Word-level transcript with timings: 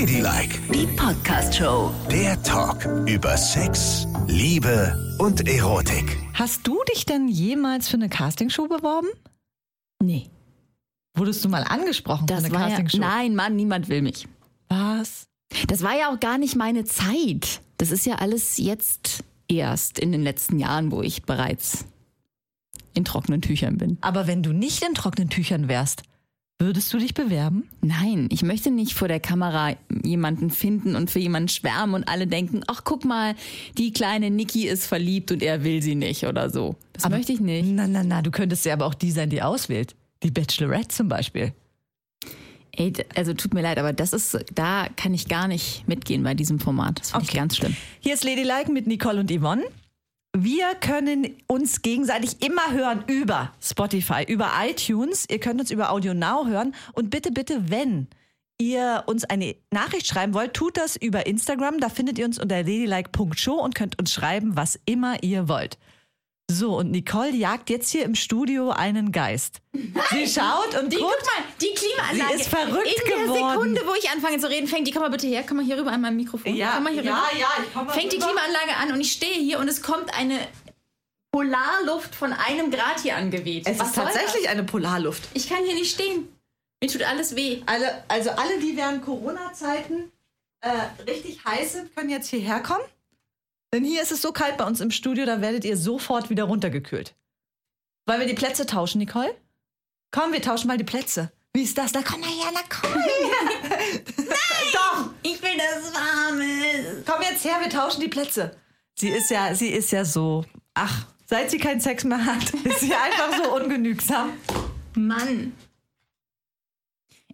Ladylike, 0.00 0.58
Die 0.74 0.86
Podcast-Show. 0.88 1.90
der 2.10 2.42
Talk 2.42 2.84
über 3.08 3.34
Sex, 3.38 4.06
Liebe 4.26 5.16
und 5.18 5.48
Erotik. 5.48 6.18
Hast 6.34 6.66
du 6.66 6.76
dich 6.92 7.06
denn 7.06 7.28
jemals 7.28 7.88
für 7.88 7.94
eine 7.96 8.10
Castingshow 8.10 8.68
beworben? 8.68 9.08
Nee. 10.02 10.28
Wurdest 11.14 11.42
du 11.46 11.48
mal 11.48 11.64
angesprochen 11.64 12.26
Das 12.26 12.40
für 12.40 12.44
eine 12.48 12.54
war 12.54 12.60
ja, 12.60 12.68
Castingshow? 12.76 12.98
nein, 12.98 13.34
Mann, 13.34 13.56
niemand 13.56 13.88
will 13.88 14.02
mich. 14.02 14.28
Was? 14.68 15.28
Das 15.66 15.82
war 15.82 15.96
ja 15.98 16.12
auch 16.12 16.20
gar 16.20 16.36
nicht 16.36 16.56
meine 16.56 16.84
Zeit. 16.84 17.62
Das 17.78 17.90
ist 17.90 18.04
ja 18.04 18.16
alles 18.16 18.58
jetzt 18.58 19.24
erst 19.48 19.98
in 19.98 20.12
den 20.12 20.22
letzten 20.22 20.58
Jahren, 20.58 20.92
wo 20.92 21.00
ich 21.00 21.22
bereits 21.22 21.86
in 22.92 23.06
trockenen 23.06 23.40
Tüchern 23.40 23.78
bin. 23.78 23.96
Aber 24.02 24.26
wenn 24.26 24.42
du 24.42 24.52
nicht 24.52 24.84
in 24.86 24.92
trockenen 24.92 25.30
Tüchern 25.30 25.68
wärst, 25.68 26.02
würdest 26.58 26.92
du 26.92 26.98
dich 26.98 27.14
bewerben? 27.14 27.68
Nein, 27.82 28.28
ich 28.30 28.42
möchte 28.42 28.70
nicht 28.70 28.94
vor 28.94 29.08
der 29.08 29.20
Kamera 29.20 29.76
jemanden 30.04 30.50
finden 30.50 30.96
und 30.96 31.10
für 31.10 31.18
jemanden 31.18 31.48
schwärmen 31.48 31.94
und 31.94 32.08
alle 32.08 32.26
denken, 32.26 32.62
ach 32.66 32.82
guck 32.84 33.04
mal, 33.04 33.34
die 33.76 33.92
kleine 33.92 34.30
Niki 34.30 34.66
ist 34.66 34.86
verliebt 34.86 35.30
und 35.32 35.42
er 35.42 35.64
will 35.64 35.82
sie 35.82 35.94
nicht 35.94 36.24
oder 36.24 36.50
so. 36.50 36.76
Das 36.94 37.08
möchte 37.08 37.32
ich 37.32 37.40
nicht. 37.40 37.66
Na, 37.68 37.86
na, 37.86 38.02
na, 38.02 38.22
du 38.22 38.30
könntest 38.30 38.64
ja 38.64 38.72
aber 38.72 38.86
auch 38.86 38.94
die 38.94 39.10
sein, 39.10 39.28
die 39.30 39.42
auswählt. 39.42 39.94
Die 40.22 40.30
Bachelorette 40.30 40.88
zum 40.88 41.08
Beispiel. 41.08 41.52
Ey, 42.72 42.92
also 43.14 43.32
tut 43.34 43.54
mir 43.54 43.62
leid, 43.62 43.78
aber 43.78 43.92
das 43.92 44.12
ist, 44.12 44.38
da 44.54 44.86
kann 44.96 45.14
ich 45.14 45.28
gar 45.28 45.48
nicht 45.48 45.86
mitgehen 45.88 46.22
bei 46.22 46.34
diesem 46.34 46.58
Format. 46.58 47.00
Das 47.00 47.10
finde 47.10 47.24
ich 47.24 47.30
Okay. 47.30 47.38
ganz 47.38 47.56
schlimm. 47.56 47.76
Hier 48.00 48.14
ist 48.14 48.24
Ladylike 48.24 48.70
mit 48.72 48.86
Nicole 48.86 49.20
und 49.20 49.30
Yvonne. 49.30 49.62
Wir 50.38 50.74
können 50.74 51.34
uns 51.46 51.80
gegenseitig 51.80 52.42
immer 52.42 52.70
hören 52.70 53.04
über 53.06 53.54
Spotify, 53.58 54.22
über 54.28 54.50
iTunes. 54.60 55.24
Ihr 55.30 55.40
könnt 55.40 55.60
uns 55.60 55.70
über 55.70 55.90
Audio 55.90 56.12
Now 56.12 56.46
hören. 56.46 56.74
Und 56.92 57.08
bitte, 57.08 57.32
bitte, 57.32 57.70
wenn 57.70 58.06
ihr 58.58 59.04
uns 59.06 59.24
eine 59.24 59.56
Nachricht 59.70 60.06
schreiben 60.06 60.34
wollt, 60.34 60.52
tut 60.52 60.76
das 60.76 60.94
über 60.94 61.26
Instagram. 61.26 61.80
Da 61.80 61.88
findet 61.88 62.18
ihr 62.18 62.26
uns 62.26 62.38
unter 62.38 62.56
ladylike.show 62.58 63.54
und 63.54 63.74
könnt 63.74 63.98
uns 63.98 64.12
schreiben, 64.12 64.56
was 64.56 64.78
immer 64.84 65.22
ihr 65.22 65.48
wollt. 65.48 65.78
So, 66.48 66.76
und 66.78 66.92
Nicole 66.92 67.30
jagt 67.32 67.70
jetzt 67.70 67.90
hier 67.90 68.04
im 68.04 68.14
Studio 68.14 68.70
einen 68.70 69.10
Geist. 69.10 69.60
Sie 69.72 70.28
schaut 70.28 70.80
und 70.80 70.92
Die, 70.92 70.96
guckt. 70.96 71.12
guck 71.18 71.26
mal, 71.26 71.44
die 71.60 71.74
Klimaanlage. 71.74 72.36
Sie 72.36 72.40
ist 72.42 72.48
verrückt 72.48 72.86
In 72.86 73.10
der 73.10 73.24
geworden. 73.24 73.50
Sekunde, 73.50 73.80
wo 73.84 73.94
ich 73.94 74.08
anfange 74.10 74.38
zu 74.38 74.48
reden, 74.48 74.68
fängt 74.68 74.86
die, 74.86 74.92
komm 74.92 75.02
mal 75.02 75.10
bitte 75.10 75.26
her, 75.26 75.44
komm 75.46 75.56
mal 75.56 75.66
hier 75.66 75.76
rüber 75.76 75.90
an 75.90 76.00
mein 76.00 76.14
Mikrofon. 76.16 76.54
Ja, 76.54 76.72
komm 76.76 76.84
mal 76.84 76.92
hier 76.92 77.02
ja, 77.02 77.14
rüber. 77.16 77.38
ja, 77.38 77.48
ich 77.64 77.74
komm 77.74 77.86
mal 77.86 77.92
Fängt 77.92 78.12
die 78.12 78.16
rüber. 78.16 78.26
Klimaanlage 78.28 78.76
an 78.80 78.92
und 78.92 79.00
ich 79.00 79.10
stehe 79.12 79.34
hier 79.34 79.58
und 79.58 79.66
es 79.66 79.82
kommt 79.82 80.16
eine 80.16 80.38
Polarluft 81.32 82.14
von 82.14 82.32
einem 82.32 82.70
Grad 82.70 83.00
hier 83.02 83.16
angeweht. 83.16 83.64
Es 83.66 83.78
Was 83.80 83.88
ist 83.88 83.94
soll 83.96 84.04
tatsächlich 84.04 84.48
eine 84.48 84.62
Polarluft. 84.62 85.28
Ich 85.34 85.48
kann 85.48 85.64
hier 85.64 85.74
nicht 85.74 85.90
stehen. 85.92 86.28
Mir 86.80 86.88
tut 86.88 87.02
alles 87.02 87.34
weh. 87.34 87.62
Also, 87.66 87.86
also 88.06 88.30
alle, 88.30 88.60
die 88.60 88.76
während 88.76 89.04
Corona-Zeiten 89.04 90.12
äh, 90.60 90.70
richtig 91.10 91.44
heiß 91.44 91.72
sind, 91.72 91.94
können 91.96 92.10
jetzt 92.10 92.28
hierher 92.30 92.60
kommen. 92.60 92.84
Denn 93.74 93.84
hier 93.84 94.02
ist 94.02 94.12
es 94.12 94.22
so 94.22 94.32
kalt 94.32 94.56
bei 94.56 94.64
uns 94.64 94.80
im 94.80 94.90
Studio, 94.90 95.26
da 95.26 95.40
werdet 95.40 95.64
ihr 95.64 95.76
sofort 95.76 96.30
wieder 96.30 96.44
runtergekühlt. 96.44 97.14
Wollen 98.06 98.20
wir 98.20 98.26
die 98.26 98.34
Plätze 98.34 98.66
tauschen, 98.66 98.98
Nicole? 98.98 99.34
Komm, 100.12 100.32
wir 100.32 100.40
tauschen 100.40 100.68
mal 100.68 100.78
die 100.78 100.84
Plätze. 100.84 101.32
Wie 101.52 101.62
ist 101.62 101.76
das? 101.76 101.92
Da 101.92 102.02
komm 102.02 102.20
mal 102.20 102.28
her, 102.28 102.50
na 102.54 102.60
komm 102.68 102.90
mal 102.90 103.02
her. 103.02 104.00
Doch, 104.72 105.10
Ich 105.22 105.42
will, 105.42 105.56
dass 105.56 105.88
es 105.88 105.94
warm 105.94 106.40
ist. 106.40 107.06
komm 107.06 107.22
jetzt 107.22 107.44
her, 107.44 107.56
wir 107.60 107.70
tauschen 107.70 108.00
die 108.00 108.08
Plätze. 108.08 108.56
Sie 108.94 109.08
ist 109.08 109.30
ja, 109.30 109.54
sie 109.54 109.68
ist 109.68 109.90
ja 109.90 110.04
so, 110.04 110.44
ach, 110.74 111.06
seit 111.26 111.50
sie 111.50 111.58
keinen 111.58 111.80
Sex 111.80 112.04
mehr 112.04 112.24
hat, 112.24 112.50
ist 112.64 112.80
sie 112.80 112.94
einfach 112.94 113.42
so 113.42 113.54
ungenügsam. 113.56 114.32
Mann. 114.94 115.52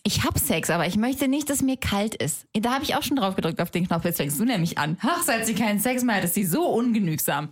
Ich 0.04 0.24
hab 0.24 0.36
Sex, 0.38 0.68
aber 0.70 0.86
ich 0.86 0.96
möchte 0.96 1.28
nicht, 1.28 1.48
dass 1.48 1.62
mir 1.62 1.76
kalt 1.76 2.16
ist. 2.16 2.44
Da 2.54 2.72
habe 2.74 2.82
ich 2.82 2.96
auch 2.96 3.04
schon 3.04 3.16
drauf 3.16 3.36
gedrückt 3.36 3.60
auf 3.60 3.70
den 3.70 3.86
Knopf. 3.86 4.04
Jetzt 4.04 4.16
fängst 4.16 4.40
du 4.40 4.44
nämlich 4.44 4.76
an. 4.78 4.98
Ach, 5.02 5.22
seit 5.22 5.46
sie 5.46 5.54
keinen 5.54 5.78
Sex 5.78 6.02
mehr 6.02 6.16
hat, 6.16 6.24
ist 6.24 6.34
sie 6.34 6.44
so 6.44 6.66
ungenügsam. 6.66 7.50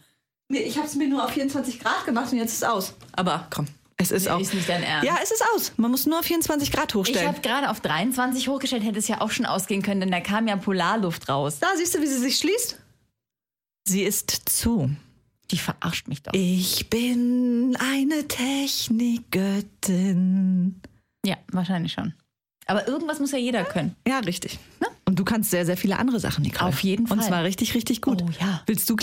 Nee, 0.49 0.59
ich 0.63 0.77
habe 0.77 0.89
es 0.89 0.97
mir 0.97 1.07
nur 1.09 1.25
auf 1.25 1.31
24 1.31 1.79
Grad 1.79 2.05
gemacht 2.07 2.33
und 2.33 2.39
jetzt 2.39 2.51
ist 2.51 2.57
es 2.63 2.65
aus. 2.65 2.95
Aber 3.13 3.47
komm, 3.51 3.69
es 3.99 4.11
ist 4.11 4.25
Nee, 4.25 4.31
auch. 4.31 4.41
ist 4.41 4.53
nicht 4.53 4.69
dein 4.69 4.83
Ernst. 4.83 5.07
Ja, 5.07 5.17
es 5.23 5.31
ist 5.31 5.45
aus. 5.55 5.73
Man 5.77 5.93
muss 5.93 6.07
nur 6.07 6.19
auf 6.19 6.25
24 6.25 6.73
Grad 6.73 6.91
Ich 6.91 6.97
hochstellen. 6.97 7.29
habe 7.29 7.41
gerade 7.41 7.71
auf 7.71 7.79
23 7.81 8.49
hochgestellt, 8.49 8.83
hätte 8.83 8.99
es 8.99 9.07
ja 9.07 9.21
auch 9.21 9.31
schon 9.31 9.47
ausgehen 9.47 9.83
können, 9.83 10.01
denn 10.01 10.11
da 10.11 10.19
kam 10.19 10.49
ja 10.49 10.57
Polarluft 10.57 11.29
raus. 11.29 11.59
da 11.61 11.69
siehst 11.77 11.95
du, 11.95 12.03
wie 12.03 12.09
sie 12.09 12.19
sich 12.19 12.37
schließt. 12.39 12.81
Sie 13.87 14.03
ist 14.03 14.29
zu. 14.49 14.91
Die 15.53 15.59
verarscht 15.59 16.09
mich 16.09 16.25
doch. 16.25 16.33
Ich 16.35 16.91
bin 16.91 17.77
eine 17.79 18.27
Technikgöttin. 18.27 20.81
Ja, 21.25 21.37
wahrscheinlich 21.53 21.93
schon. 21.93 22.13
Aber 22.71 22.87
irgendwas 22.89 23.19
muss 23.21 23.33
ja 23.33 23.39
jeder 23.39 23.65
können. 23.65 23.95
Ja, 24.07 24.19
richtig. 24.21 24.59
Und 25.05 25.19
du 25.19 25.25
kannst 25.25 25.51
sehr, 25.51 25.67
sehr 25.67 25.77
viele 25.77 25.99
andere 25.99 26.21
Sachen, 26.21 26.43
Nicole. 26.43 26.69
Auf 26.69 26.81
jeden 26.85 27.07
Und 27.11 27.19
Fall. 27.19 27.27
zwar 27.29 27.45
richtig, 27.45 27.75
richtig 27.75 28.01
gut. 28.01 28.23
Oh, 28.23 28.29
ja. 28.41 28.63
Willst 28.67 28.89
du 28.89 28.95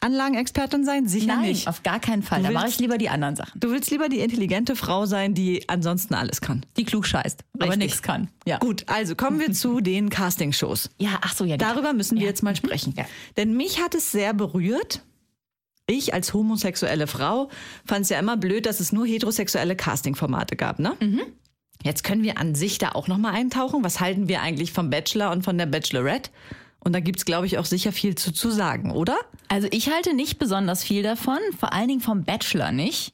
Klimaanlagenexpertin 0.00 0.84
sein? 0.84 1.06
Sicher 1.08 1.26
Nein, 1.36 1.42
nicht. 1.42 1.68
auf 1.68 1.82
gar 1.82 2.00
keinen 2.00 2.22
Fall. 2.22 2.40
Du 2.40 2.46
Da 2.46 2.52
mache 2.52 2.68
ich 2.68 2.78
lieber 2.78 2.96
die 2.96 3.08
anderen 3.10 3.36
Sachen. 3.36 3.60
Du 3.60 3.70
willst 3.70 3.90
lieber 3.90 4.08
die 4.08 4.20
intelligente 4.20 4.76
Frau 4.76 5.04
sein, 5.04 5.34
die 5.34 5.68
ansonsten 5.68 6.14
alles 6.14 6.40
kann. 6.40 6.64
Die 6.78 6.84
klug 6.84 7.06
scheißt, 7.06 7.44
aber 7.54 7.64
Richtig. 7.64 7.78
nichts 7.80 8.02
kann. 8.02 8.28
Ja. 8.46 8.58
Gut, 8.58 8.84
also 8.88 9.14
kommen 9.14 9.38
wir 9.40 9.52
zu 9.52 9.80
den 9.80 10.08
Castingshows. 10.08 10.88
Ja, 10.98 11.18
ach 11.20 11.34
so, 11.36 11.44
ja. 11.44 11.58
Darüber 11.58 11.92
müssen 11.92 12.16
wir 12.16 12.22
Ja. 12.22 12.28
jetzt 12.30 12.42
mal 12.42 12.56
sprechen. 12.56 12.94
Ja. 12.96 13.04
Denn 13.36 13.54
mich 13.56 13.82
hat 13.82 13.94
es 13.94 14.10
sehr 14.12 14.32
berührt. 14.32 15.02
Ich 15.88 16.14
als 16.14 16.32
homosexuelle 16.34 17.06
Frau 17.06 17.48
fand 17.84 18.02
es 18.04 18.08
ja 18.08 18.18
immer 18.18 18.36
blöd, 18.36 18.66
dass 18.66 18.80
es 18.80 18.90
nur 18.90 19.06
heterosexuelle 19.06 19.76
Castingformate 19.76 20.56
gab, 20.56 20.78
ne? 20.80 20.96
Mhm. 21.00 21.20
Jetzt 21.86 22.02
können 22.02 22.24
wir 22.24 22.38
an 22.38 22.56
sich 22.56 22.78
da 22.78 22.90
auch 22.90 23.06
noch 23.06 23.16
mal 23.16 23.32
eintauchen. 23.32 23.84
Was 23.84 24.00
halten 24.00 24.26
wir 24.26 24.42
eigentlich 24.42 24.72
vom 24.72 24.90
Bachelor 24.90 25.30
und 25.30 25.44
von 25.44 25.56
der 25.56 25.66
Bachelorette? 25.66 26.30
Und 26.80 26.92
da 26.92 26.98
gibt's, 26.98 27.24
glaube 27.24 27.46
ich, 27.46 27.58
auch 27.58 27.64
sicher 27.64 27.92
viel 27.92 28.16
zu, 28.16 28.32
zu 28.32 28.50
sagen, 28.50 28.90
oder? 28.90 29.16
Also 29.46 29.68
ich 29.70 29.88
halte 29.88 30.12
nicht 30.12 30.40
besonders 30.40 30.82
viel 30.82 31.04
davon, 31.04 31.38
vor 31.56 31.72
allen 31.72 31.86
Dingen 31.86 32.00
vom 32.00 32.24
Bachelor 32.24 32.72
nicht, 32.72 33.12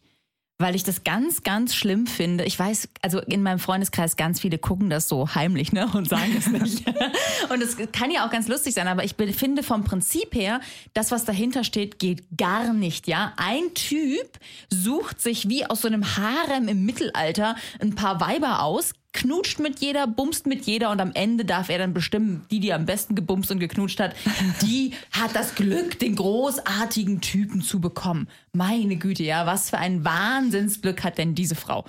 weil 0.62 0.74
ich 0.74 0.84
das 0.84 1.04
ganz, 1.04 1.42
ganz 1.42 1.74
schlimm 1.74 2.06
finde. 2.06 2.44
Ich 2.44 2.58
weiß, 2.58 2.88
also 3.02 3.18
in 3.20 3.42
meinem 3.42 3.58
Freundeskreis 3.58 4.16
ganz 4.16 4.40
viele 4.40 4.58
gucken 4.58 4.88
das 4.88 5.08
so 5.08 5.34
heimlich 5.34 5.72
ne, 5.72 5.90
und 5.92 6.08
sagen 6.08 6.34
es 6.38 6.46
nicht. 6.46 6.86
und 7.50 7.62
es 7.62 7.76
kann 7.92 8.10
ja 8.10 8.26
auch 8.26 8.30
ganz 8.30 8.48
lustig 8.48 8.74
sein, 8.74 8.88
aber 8.88 9.04
ich 9.04 9.14
finde 9.14 9.62
vom 9.62 9.84
Prinzip 9.84 10.34
her, 10.34 10.60
das, 10.94 11.10
was 11.10 11.24
dahinter 11.24 11.64
steht, 11.64 11.98
geht 11.98 12.24
gar 12.36 12.72
nicht. 12.72 13.06
Ja, 13.06 13.34
Ein 13.36 13.74
Typ 13.74 14.38
sucht 14.70 15.20
sich 15.20 15.48
wie 15.48 15.66
aus 15.66 15.82
so 15.82 15.88
einem 15.88 16.16
Harem 16.16 16.68
im 16.68 16.86
Mittelalter 16.86 17.56
ein 17.80 17.94
paar 17.94 18.20
Weiber 18.20 18.62
aus, 18.62 18.92
knutscht 19.12 19.58
mit 19.58 19.80
jeder, 19.80 20.06
bumst 20.06 20.46
mit 20.46 20.64
jeder 20.64 20.90
und 20.90 21.00
am 21.00 21.12
Ende 21.14 21.44
darf 21.44 21.68
er 21.68 21.78
dann 21.78 21.94
bestimmen, 21.94 22.46
die, 22.50 22.60
die 22.60 22.72
am 22.72 22.86
besten 22.86 23.14
gebumst 23.14 23.50
und 23.50 23.58
geknutscht 23.58 24.00
hat, 24.00 24.14
die 24.62 24.92
hat 25.12 25.34
das 25.34 25.54
Glück, 25.54 25.98
den 25.98 26.16
großartigen 26.16 27.20
Typen 27.20 27.62
zu 27.62 27.80
bekommen. 27.80 28.28
Meine 28.52 28.96
Güte, 28.96 29.22
ja, 29.22 29.46
was 29.46 29.70
für 29.70 29.78
ein 29.78 30.04
Wahnsinnsglück 30.04 31.04
hat 31.04 31.18
denn 31.18 31.34
diese 31.34 31.54
Frau? 31.54 31.84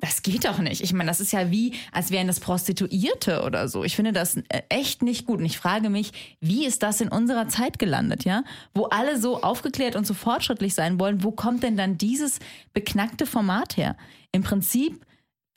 Das 0.00 0.22
geht 0.22 0.44
doch 0.44 0.58
nicht. 0.58 0.82
Ich 0.82 0.92
meine, 0.92 1.08
das 1.08 1.20
ist 1.20 1.32
ja 1.32 1.50
wie, 1.50 1.72
als 1.92 2.10
wären 2.10 2.26
das 2.26 2.40
Prostituierte 2.40 3.42
oder 3.42 3.68
so. 3.68 3.84
Ich 3.84 3.96
finde 3.96 4.12
das 4.12 4.36
äh, 4.36 4.62
echt 4.68 5.02
nicht 5.02 5.24
gut. 5.24 5.38
Und 5.38 5.46
ich 5.46 5.56
frage 5.56 5.88
mich, 5.88 6.36
wie 6.40 6.66
ist 6.66 6.82
das 6.82 7.00
in 7.00 7.08
unserer 7.08 7.48
Zeit 7.48 7.78
gelandet, 7.78 8.24
ja? 8.24 8.44
Wo 8.74 8.84
alle 8.84 9.18
so 9.18 9.42
aufgeklärt 9.42 9.96
und 9.96 10.06
so 10.06 10.12
fortschrittlich 10.12 10.74
sein 10.74 10.98
wollen, 10.98 11.22
wo 11.22 11.30
kommt 11.30 11.62
denn 11.62 11.76
dann 11.76 11.96
dieses 11.96 12.40
beknackte 12.74 13.24
Format 13.24 13.78
her? 13.78 13.96
Im 14.32 14.42
Prinzip 14.42 15.06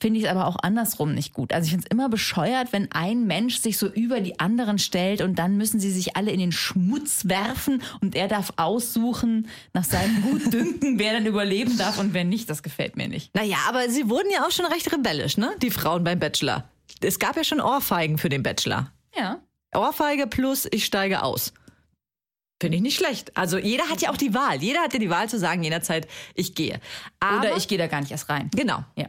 finde 0.00 0.20
ich 0.20 0.26
es 0.26 0.30
aber 0.30 0.46
auch 0.46 0.56
andersrum 0.62 1.14
nicht 1.14 1.32
gut. 1.32 1.52
Also 1.52 1.66
ich 1.66 1.70
finde 1.72 1.86
es 1.86 1.90
immer 1.90 2.08
bescheuert, 2.08 2.72
wenn 2.72 2.90
ein 2.92 3.26
Mensch 3.26 3.58
sich 3.58 3.78
so 3.78 3.88
über 3.88 4.20
die 4.20 4.38
anderen 4.38 4.78
stellt 4.78 5.20
und 5.20 5.38
dann 5.38 5.56
müssen 5.56 5.80
sie 5.80 5.90
sich 5.90 6.16
alle 6.16 6.30
in 6.30 6.38
den 6.38 6.52
Schmutz 6.52 7.28
werfen 7.28 7.82
und 8.00 8.14
er 8.14 8.28
darf 8.28 8.52
aussuchen 8.56 9.48
nach 9.72 9.84
seinem 9.84 10.22
Gutdünken, 10.22 10.98
wer 10.98 11.14
dann 11.14 11.26
überleben 11.26 11.76
darf 11.76 11.98
und 11.98 12.14
wer 12.14 12.24
nicht. 12.24 12.48
Das 12.48 12.62
gefällt 12.62 12.96
mir 12.96 13.08
nicht. 13.08 13.34
Naja, 13.34 13.56
aber 13.68 13.90
sie 13.90 14.08
wurden 14.08 14.28
ja 14.32 14.46
auch 14.46 14.52
schon 14.52 14.66
recht 14.66 14.92
rebellisch, 14.92 15.36
ne? 15.36 15.50
Die 15.62 15.70
Frauen 15.70 16.04
beim 16.04 16.18
Bachelor. 16.18 16.68
Es 17.00 17.18
gab 17.18 17.36
ja 17.36 17.44
schon 17.44 17.60
Ohrfeigen 17.60 18.18
für 18.18 18.28
den 18.28 18.42
Bachelor. 18.42 18.92
Ja. 19.16 19.40
Ohrfeige 19.74 20.26
plus 20.26 20.66
ich 20.70 20.84
steige 20.84 21.22
aus. 21.22 21.52
Finde 22.60 22.76
ich 22.76 22.82
nicht 22.82 22.96
schlecht. 22.96 23.36
Also 23.36 23.56
jeder 23.58 23.88
hat 23.88 24.00
ja 24.00 24.10
auch 24.10 24.16
die 24.16 24.34
Wahl. 24.34 24.60
Jeder 24.60 24.80
hatte 24.80 24.98
die 24.98 25.10
Wahl 25.10 25.28
zu 25.28 25.38
sagen 25.38 25.62
jederzeit, 25.62 26.08
ich 26.34 26.54
gehe. 26.56 26.80
Aber, 27.20 27.38
Oder 27.38 27.56
ich 27.56 27.68
gehe 27.68 27.78
da 27.78 27.86
gar 27.86 28.00
nicht 28.00 28.10
erst 28.10 28.28
rein. 28.28 28.50
Genau. 28.54 28.84
Ja. 28.96 29.06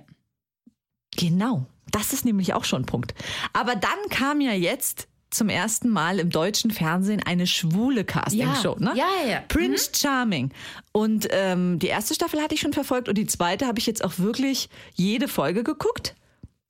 Genau. 1.20 1.66
Das 1.92 2.14
ist 2.14 2.24
nämlich 2.26 2.54
auch 2.54 2.64
schon 2.64 2.84
ein 2.84 2.86
Punkt. 2.86 3.14
Aber 3.54 3.76
dann 3.76 3.98
kam 4.10 4.42
ja 4.42 4.54
jetzt 4.54 5.08
zum 5.32 5.50
ersten 5.50 5.90
Mal 5.90 6.20
im 6.20 6.30
deutschen 6.32 6.72
Fernsehen 6.72 7.22
eine 7.24 7.46
schwule 7.46 8.04
Castingshow, 8.04 8.78
Ja. 8.80 8.94
ne? 8.94 8.98
Ja, 8.98 9.06
ja, 9.24 9.32
ja. 9.32 9.40
Prince 9.48 9.92
Charming. 9.96 10.52
Und 10.92 11.28
ähm, 11.32 11.78
die 11.80 11.88
erste 11.88 12.16
Staffel 12.16 12.42
hatte 12.42 12.56
ich 12.56 12.62
schon 12.62 12.74
verfolgt 12.74 13.10
und 13.10 13.16
die 13.18 13.28
zweite 13.28 13.68
habe 13.68 13.78
ich 13.80 13.86
jetzt 13.86 14.04
auch 14.04 14.14
wirklich 14.18 14.70
jede 14.96 15.28
Folge 15.28 15.64
geguckt. 15.64 16.16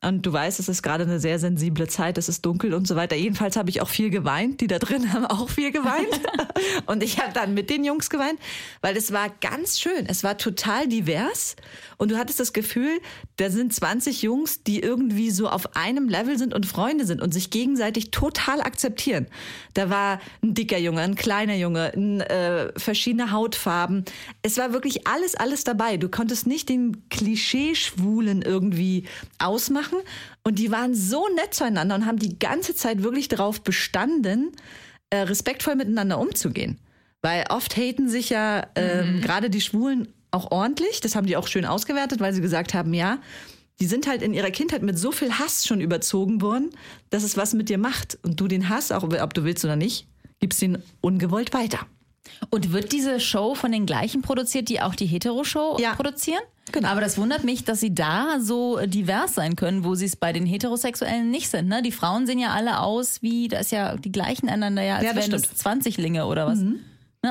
Und 0.01 0.25
du 0.25 0.31
weißt, 0.31 0.61
es 0.61 0.69
ist 0.69 0.81
gerade 0.81 1.03
eine 1.03 1.19
sehr 1.19 1.39
sensible 1.39 1.87
Zeit, 1.89 2.17
es 2.17 2.29
ist 2.29 2.45
dunkel 2.45 2.73
und 2.73 2.87
so 2.87 2.95
weiter. 2.95 3.17
Jedenfalls 3.17 3.57
habe 3.57 3.69
ich 3.69 3.81
auch 3.81 3.89
viel 3.89 4.09
geweint. 4.09 4.61
Die 4.61 4.67
da 4.67 4.79
drin 4.79 5.11
haben 5.11 5.25
auch 5.25 5.49
viel 5.49 5.71
geweint. 5.71 6.21
und 6.85 7.03
ich 7.03 7.19
habe 7.19 7.33
dann 7.33 7.53
mit 7.53 7.69
den 7.69 7.83
Jungs 7.83 8.09
geweint, 8.09 8.39
weil 8.81 8.95
es 8.95 9.11
war 9.11 9.27
ganz 9.41 9.77
schön. 9.77 10.05
Es 10.07 10.23
war 10.23 10.37
total 10.37 10.87
divers. 10.87 11.57
Und 11.97 12.11
du 12.11 12.17
hattest 12.17 12.39
das 12.39 12.53
Gefühl, 12.53 13.01
da 13.35 13.49
sind 13.49 13.73
20 13.73 14.21
Jungs, 14.21 14.63
die 14.63 14.79
irgendwie 14.79 15.31
so 15.31 15.49
auf 15.49 15.75
einem 15.75 16.07
Level 16.07 16.37
sind 16.37 16.53
und 16.53 16.65
Freunde 16.65 17.05
sind 17.05 17.21
und 17.21 17.33
sich 17.33 17.49
gegenseitig 17.49 18.11
total 18.11 18.61
akzeptieren. 18.61 19.27
Da 19.73 19.89
war 19.89 20.21
ein 20.41 20.53
dicker 20.53 20.77
Junge, 20.77 21.01
ein 21.01 21.15
kleiner 21.15 21.55
Junge, 21.55 21.91
ein, 21.93 22.21
äh, 22.21 22.71
verschiedene 22.79 23.33
Hautfarben. 23.33 24.05
Es 24.43 24.57
war 24.57 24.71
wirklich 24.71 25.07
alles, 25.07 25.35
alles 25.35 25.65
dabei. 25.65 25.97
Du 25.97 26.07
konntest 26.07 26.47
nicht 26.47 26.69
den 26.69 27.09
Klischee-Schwulen 27.09 28.43
irgendwie 28.43 29.03
ausmachen. 29.39 29.88
Und 30.43 30.59
die 30.59 30.71
waren 30.71 30.95
so 30.95 31.27
nett 31.35 31.53
zueinander 31.53 31.95
und 31.95 32.05
haben 32.05 32.19
die 32.19 32.39
ganze 32.39 32.75
Zeit 32.75 33.03
wirklich 33.03 33.27
darauf 33.27 33.61
bestanden, 33.61 34.51
äh, 35.09 35.17
respektvoll 35.17 35.75
miteinander 35.75 36.19
umzugehen. 36.19 36.79
Weil 37.21 37.45
oft 37.49 37.75
haten 37.75 38.07
sich 38.07 38.29
ja 38.29 38.67
ähm, 38.75 39.21
gerade 39.21 39.49
die 39.49 39.61
Schwulen 39.61 40.07
auch 40.31 40.51
ordentlich. 40.51 41.01
Das 41.01 41.15
haben 41.15 41.27
die 41.27 41.35
auch 41.35 41.47
schön 41.47 41.65
ausgewertet, 41.65 42.19
weil 42.19 42.33
sie 42.33 42.41
gesagt 42.41 42.73
haben, 42.73 42.93
ja, 42.93 43.19
die 43.79 43.85
sind 43.85 44.07
halt 44.07 44.21
in 44.21 44.33
ihrer 44.33 44.51
Kindheit 44.51 44.81
mit 44.81 44.97
so 44.97 45.11
viel 45.11 45.33
Hass 45.33 45.65
schon 45.65 45.81
überzogen 45.81 46.41
worden, 46.41 46.69
dass 47.09 47.23
es 47.23 47.37
was 47.37 47.53
mit 47.53 47.69
dir 47.69 47.77
macht. 47.77 48.17
Und 48.23 48.39
du 48.39 48.47
den 48.47 48.69
Hass, 48.69 48.91
auch 48.91 49.03
ob 49.03 49.33
du 49.33 49.43
willst 49.43 49.63
oder 49.65 49.75
nicht, 49.75 50.07
gibst 50.39 50.61
ihn 50.61 50.81
ungewollt 51.01 51.53
weiter. 51.53 51.79
Und 52.49 52.71
wird 52.71 52.91
diese 52.91 53.19
Show 53.19 53.55
von 53.55 53.71
den 53.71 53.85
gleichen 53.85 54.21
produziert, 54.21 54.69
die 54.69 54.81
auch 54.81 54.95
die 54.95 55.05
Hetero-Show 55.05 55.77
Ja. 55.79 55.93
produzieren? 55.95 56.41
Genau. 56.71 56.89
Aber 56.89 57.01
das 57.01 57.17
wundert 57.17 57.43
mich, 57.43 57.63
dass 57.63 57.79
sie 57.79 57.93
da 57.95 58.37
so 58.39 58.79
divers 58.85 59.33
sein 59.33 59.55
können, 59.55 59.83
wo 59.83 59.95
sie 59.95 60.05
es 60.05 60.15
bei 60.15 60.31
den 60.33 60.45
Heterosexuellen 60.45 61.31
nicht 61.31 61.49
sind. 61.49 61.67
Ne? 61.67 61.81
Die 61.81 61.91
Frauen 61.91 62.27
sehen 62.27 62.37
ja 62.39 62.49
alle 62.51 62.79
aus 62.81 63.21
wie, 63.23 63.47
da 63.47 63.57
ist 63.59 63.71
ja, 63.71 63.95
die 63.97 64.11
gleichen 64.11 64.49
einander 64.49 64.83
ja, 64.83 64.97
als 64.97 65.03
Ja, 65.05 65.13
das 65.13 65.23
wären 65.23 65.31
das 65.31 65.41
stimmt. 65.45 65.65
Mhm. 65.65 65.81
20-Linge 65.81 66.25
oder 66.27 66.45
was. 66.45 66.59
Ne? 66.59 66.75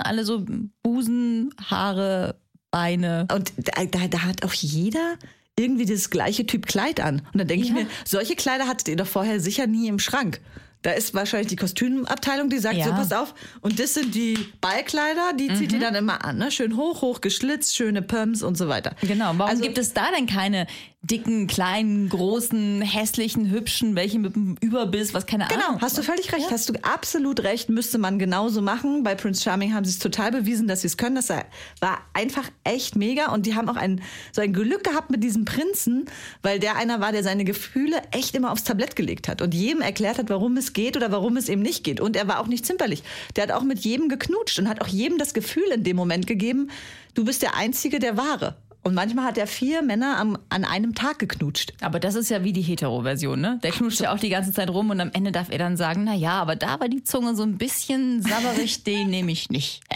Alle 0.04 0.24
so 0.24 0.44
Busen, 0.82 1.54
Haare, 1.70 2.34
Beine. 2.70 3.26
Und 3.32 3.52
da, 3.56 3.84
da, 3.84 4.08
da 4.08 4.22
hat 4.24 4.44
auch 4.44 4.52
jeder 4.52 5.14
irgendwie 5.58 5.86
das 5.86 6.10
gleiche 6.10 6.44
Typ 6.46 6.66
Kleid 6.66 7.00
an. 7.00 7.22
Und 7.32 7.38
dann 7.38 7.46
denke 7.48 7.64
ich 7.64 7.70
Ja. 7.70 7.76
mir, 7.76 7.86
solche 8.04 8.34
Kleider 8.36 8.66
hattet 8.66 8.88
ihr 8.88 8.96
doch 8.96 9.06
vorher 9.06 9.40
sicher 9.40 9.66
nie 9.66 9.88
im 9.88 9.98
Schrank. 9.98 10.40
Da 10.82 10.92
ist 10.92 11.12
wahrscheinlich 11.12 11.48
die 11.48 11.56
Kostümabteilung, 11.56 12.50
die 12.50 12.58
sagt 12.58 12.76
Ja. 12.76 12.84
so, 12.86 12.90
pass 12.92 13.12
auf. 13.12 13.34
Und 13.62 13.80
das 13.80 13.94
sind 13.94 14.14
die 14.14 14.38
Ballkleider, 14.60 15.32
die 15.38 15.52
zieht 15.54 15.72
ihr 15.72 15.80
dann 15.80 15.96
immer 15.96 16.24
an. 16.24 16.38
Ne? 16.38 16.50
Schön 16.52 16.76
hoch, 16.76 17.02
hoch 17.02 17.20
geschlitzt, 17.20 17.74
schöne 17.74 18.00
Pumps 18.00 18.42
und 18.42 18.56
so 18.56 18.68
weiter. 18.68 18.92
Genau, 19.02 19.26
warum 19.36 19.42
Also- 19.50 19.62
gibt 19.62 19.76
es 19.78 19.92
da 19.92 20.06
denn 20.16 20.26
keine 20.26 20.66
dicken, 21.02 21.46
kleinen, 21.46 22.08
großen, 22.08 22.82
hässlichen, 22.82 23.50
hübschen, 23.50 23.94
welche 23.94 24.18
mit 24.18 24.34
einem 24.34 24.56
Überbiss, 24.60 25.14
was 25.14 25.26
keine 25.26 25.46
Genau, 25.46 25.68
Ahnung. 25.68 25.80
hast 25.80 25.96
du 25.96 26.02
völlig 26.02 26.32
recht, 26.32 26.50
hast 26.50 26.68
du 26.68 26.72
absolut 26.82 27.44
recht, 27.44 27.68
müsste 27.68 27.98
man 27.98 28.18
genauso 28.18 28.62
machen. 28.62 29.04
Bei 29.04 29.14
Prince 29.14 29.42
Charming 29.42 29.72
haben 29.74 29.84
sie 29.84 29.92
es 29.92 30.00
total 30.00 30.32
bewiesen, 30.32 30.66
dass 30.66 30.80
sie 30.80 30.88
es 30.88 30.96
können. 30.96 31.14
Das 31.14 31.28
war 31.28 31.98
einfach 32.14 32.50
echt 32.64 32.96
mega 32.96 33.32
und 33.32 33.46
die 33.46 33.54
haben 33.54 33.68
auch 33.68 33.76
ein, 33.76 34.02
so 34.32 34.42
ein 34.42 34.52
Glück 34.52 34.82
gehabt 34.82 35.10
mit 35.10 35.22
diesem 35.22 35.44
Prinzen, 35.44 36.06
weil 36.42 36.58
der 36.58 36.76
einer 36.76 37.00
war, 37.00 37.12
der 37.12 37.22
seine 37.22 37.44
Gefühle 37.44 38.02
echt 38.10 38.34
immer 38.34 38.50
aufs 38.50 38.64
Tablett 38.64 38.96
gelegt 38.96 39.28
hat 39.28 39.40
und 39.40 39.54
jedem 39.54 39.82
erklärt 39.82 40.18
hat, 40.18 40.28
warum 40.30 40.56
es 40.56 40.72
geht 40.72 40.96
oder 40.96 41.12
warum 41.12 41.36
es 41.36 41.48
eben 41.48 41.62
nicht 41.62 41.84
geht. 41.84 42.00
Und 42.00 42.16
er 42.16 42.26
war 42.26 42.40
auch 42.40 42.48
nicht 42.48 42.66
zimperlich. 42.66 43.04
Der 43.36 43.44
hat 43.44 43.52
auch 43.52 43.62
mit 43.62 43.78
jedem 43.78 44.08
geknutscht 44.08 44.58
und 44.58 44.68
hat 44.68 44.82
auch 44.82 44.88
jedem 44.88 45.16
das 45.16 45.32
Gefühl 45.32 45.68
in 45.72 45.84
dem 45.84 45.96
Moment 45.96 46.26
gegeben, 46.26 46.70
du 47.14 47.24
bist 47.24 47.42
der 47.42 47.54
Einzige, 47.54 48.00
der 48.00 48.16
wahre. 48.16 48.56
Und 48.82 48.94
manchmal 48.94 49.24
hat 49.24 49.38
er 49.38 49.46
vier 49.46 49.82
Männer 49.82 50.18
am, 50.18 50.38
an 50.48 50.64
einem 50.64 50.94
Tag 50.94 51.18
geknutscht. 51.18 51.74
Aber 51.80 52.00
das 52.00 52.14
ist 52.14 52.30
ja 52.30 52.44
wie 52.44 52.52
die 52.52 52.62
Hetero-Version, 52.62 53.40
ne? 53.40 53.58
Der 53.62 53.72
knutscht 53.72 54.00
ja 54.00 54.12
auch 54.14 54.18
die 54.18 54.28
ganze 54.28 54.52
Zeit 54.52 54.70
rum 54.70 54.90
und 54.90 55.00
am 55.00 55.10
Ende 55.12 55.32
darf 55.32 55.50
er 55.50 55.58
dann 55.58 55.76
sagen, 55.76 56.04
na 56.04 56.14
ja, 56.14 56.40
aber 56.40 56.56
da 56.56 56.80
war 56.80 56.88
die 56.88 57.04
Zunge 57.04 57.34
so 57.34 57.42
ein 57.42 57.58
bisschen 57.58 58.22
sabberig, 58.22 58.84
den 58.84 59.10
nehme 59.10 59.32
ich 59.32 59.50
nicht. 59.50 59.82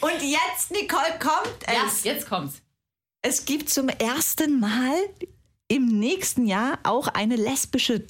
Und 0.00 0.22
jetzt, 0.22 0.70
Nicole, 0.70 1.18
kommt 1.18 1.58
es. 1.66 2.04
jetzt 2.04 2.26
kommt's. 2.26 2.62
Es 3.20 3.44
gibt 3.44 3.68
zum 3.68 3.90
ersten 3.90 4.58
Mal 4.58 4.94
im 5.68 5.86
nächsten 5.86 6.46
Jahr 6.46 6.78
auch 6.84 7.06
eine 7.08 7.36
lesbische 7.36 8.06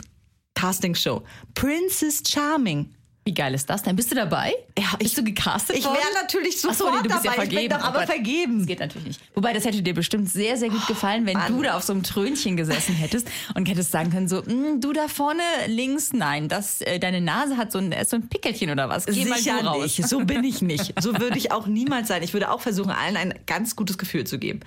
Castingshow. 0.55 1.23
Princess 1.55 2.23
Charming. 2.27 2.95
Wie 3.31 3.35
geil 3.35 3.55
ist 3.55 3.71
das 3.71 3.85
denn? 3.85 3.95
Bist 3.95 4.11
du 4.11 4.17
dabei? 4.17 4.53
Ja, 4.77 4.87
Bist 4.99 5.13
ich- 5.13 5.15
du 5.15 5.23
gecastet 5.23 5.77
Ich 5.77 5.85
wäre 5.85 5.95
natürlich 6.21 6.57
Ach 6.67 6.75
so, 6.75 6.87
sofort 6.87 7.03
nee, 7.05 7.09
du 7.09 7.15
bist 7.15 7.25
ja 7.25 7.31
dabei. 7.31 7.45
Ich 7.45 7.49
bin 7.51 7.59
vergeben. 7.59 7.75
doch 7.81 7.87
aber 7.87 7.97
Oh 7.99 8.01
Gott. 8.01 8.09
vergeben. 8.11 8.59
Das 8.59 8.67
geht 8.67 8.81
natürlich 8.81 9.07
nicht. 9.07 9.21
Wobei, 9.37 9.53
das 9.53 9.65
hätte 9.65 9.83
dir 9.83 9.95
bestimmt 9.95 10.29
sehr, 10.29 10.57
sehr 10.57 10.69
gut 10.69 10.85
gefallen, 10.89 11.27
wenn 11.27 11.35
Mann. 11.39 11.53
du 11.57 11.63
da 11.63 11.77
auf 11.77 11.85
so 11.85 11.93
einem 11.93 12.03
Trönchen 12.03 12.57
gesessen 12.57 12.93
hättest 12.97 13.29
und 13.55 13.67
hättest 13.67 13.93
sagen 13.93 14.11
können, 14.11 14.27
so, 14.27 14.43
"Mm, 14.43 14.81
du 14.81 14.93
da 14.93 15.07
vorne 15.07 15.43
links, 15.69 16.13
nein, 16.13 16.49
das, 16.49 16.81
äh, 16.81 16.99
deine 16.99 17.21
Nase 17.21 17.57
hat 17.57 17.71
so 17.71 17.79
ein, 17.79 17.93
ist 17.93 18.11
so 18.11 18.17
ein 18.17 18.29
Pickelchen 18.29 18.69
oder 18.69 18.89
was. 18.89 19.07
Geh 19.07 19.25
mal 19.27 19.39
Sicher 19.39 19.61
du 19.61 19.67
raus. 19.69 19.83
nicht. 19.85 20.09
So 20.09 20.25
bin 20.25 20.43
ich 20.43 20.61
nicht. 20.61 21.01
So 21.01 21.17
würde 21.17 21.39
ich 21.39 21.53
auch 21.53 21.69
niemals 21.69 22.09
sein. 22.09 22.25
Ich 22.25 22.33
würde 22.33 22.51
auch 22.51 22.61
versuchen, 22.63 22.91
allen 22.91 23.17
ein 23.17 23.33
ganz 23.47 23.77
gutes 23.77 23.97
Gefühl 23.97 24.25
zu 24.27 24.41
geben. 24.41 24.59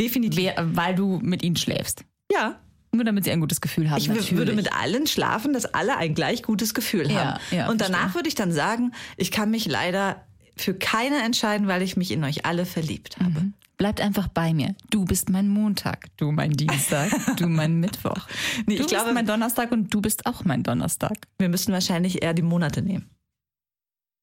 Definitiv. 0.00 0.38
Wer, 0.38 0.54
weil 0.76 0.94
du 0.94 1.18
mit 1.24 1.42
ihnen 1.42 1.56
schläfst. 1.56 2.04
Ja. 2.30 2.60
Nur 2.94 3.04
damit 3.04 3.24
sie 3.24 3.30
ein 3.30 3.40
gutes 3.40 3.60
Gefühl 3.62 3.90
haben. 3.90 3.98
Ich 3.98 4.08
natürlich. 4.08 4.36
würde 4.36 4.52
mit 4.52 4.72
allen 4.74 5.06
schlafen, 5.06 5.54
dass 5.54 5.64
alle 5.64 5.96
ein 5.96 6.14
gleich 6.14 6.42
gutes 6.42 6.74
Gefühl 6.74 7.10
Ja, 7.10 7.34
haben. 7.34 7.40
ja, 7.50 7.70
Und 7.70 7.80
danach 7.80 7.98
verstehe. 8.00 8.14
würde 8.16 8.28
ich 8.28 8.34
dann 8.34 8.52
sagen, 8.52 8.92
ich 9.16 9.30
kann 9.30 9.50
mich 9.50 9.64
leider 9.66 10.24
für 10.56 10.74
keine 10.74 11.22
entscheiden, 11.22 11.66
weil 11.68 11.80
ich 11.80 11.96
mich 11.96 12.10
in 12.10 12.22
euch 12.22 12.44
alle 12.44 12.66
verliebt 12.66 13.16
habe. 13.18 13.52
Bleibt 13.78 14.02
einfach 14.02 14.28
bei 14.28 14.52
mir. 14.52 14.74
Du 14.90 15.06
bist 15.06 15.30
mein 15.30 15.48
Montag, 15.48 16.08
du 16.18 16.30
mein 16.32 16.52
Dienstag, 16.52 17.10
du 17.38 17.48
mein 17.48 17.80
Mittwoch. 17.80 18.28
Nee, 18.66 18.76
du 18.76 18.82
ich 18.82 18.88
glaube- 18.88 19.04
bist 19.04 19.14
mein 19.14 19.26
Donnerstag 19.26 19.72
und 19.72 19.92
du 19.92 20.02
bist 20.02 20.26
auch 20.26 20.44
mein 20.44 20.62
Donnerstag. 20.62 21.14
Wir 21.38 21.48
müssten 21.48 21.72
wahrscheinlich 21.72 22.22
eher 22.22 22.34
die 22.34 22.42
Monate 22.42 22.82
nehmen. 22.82 23.08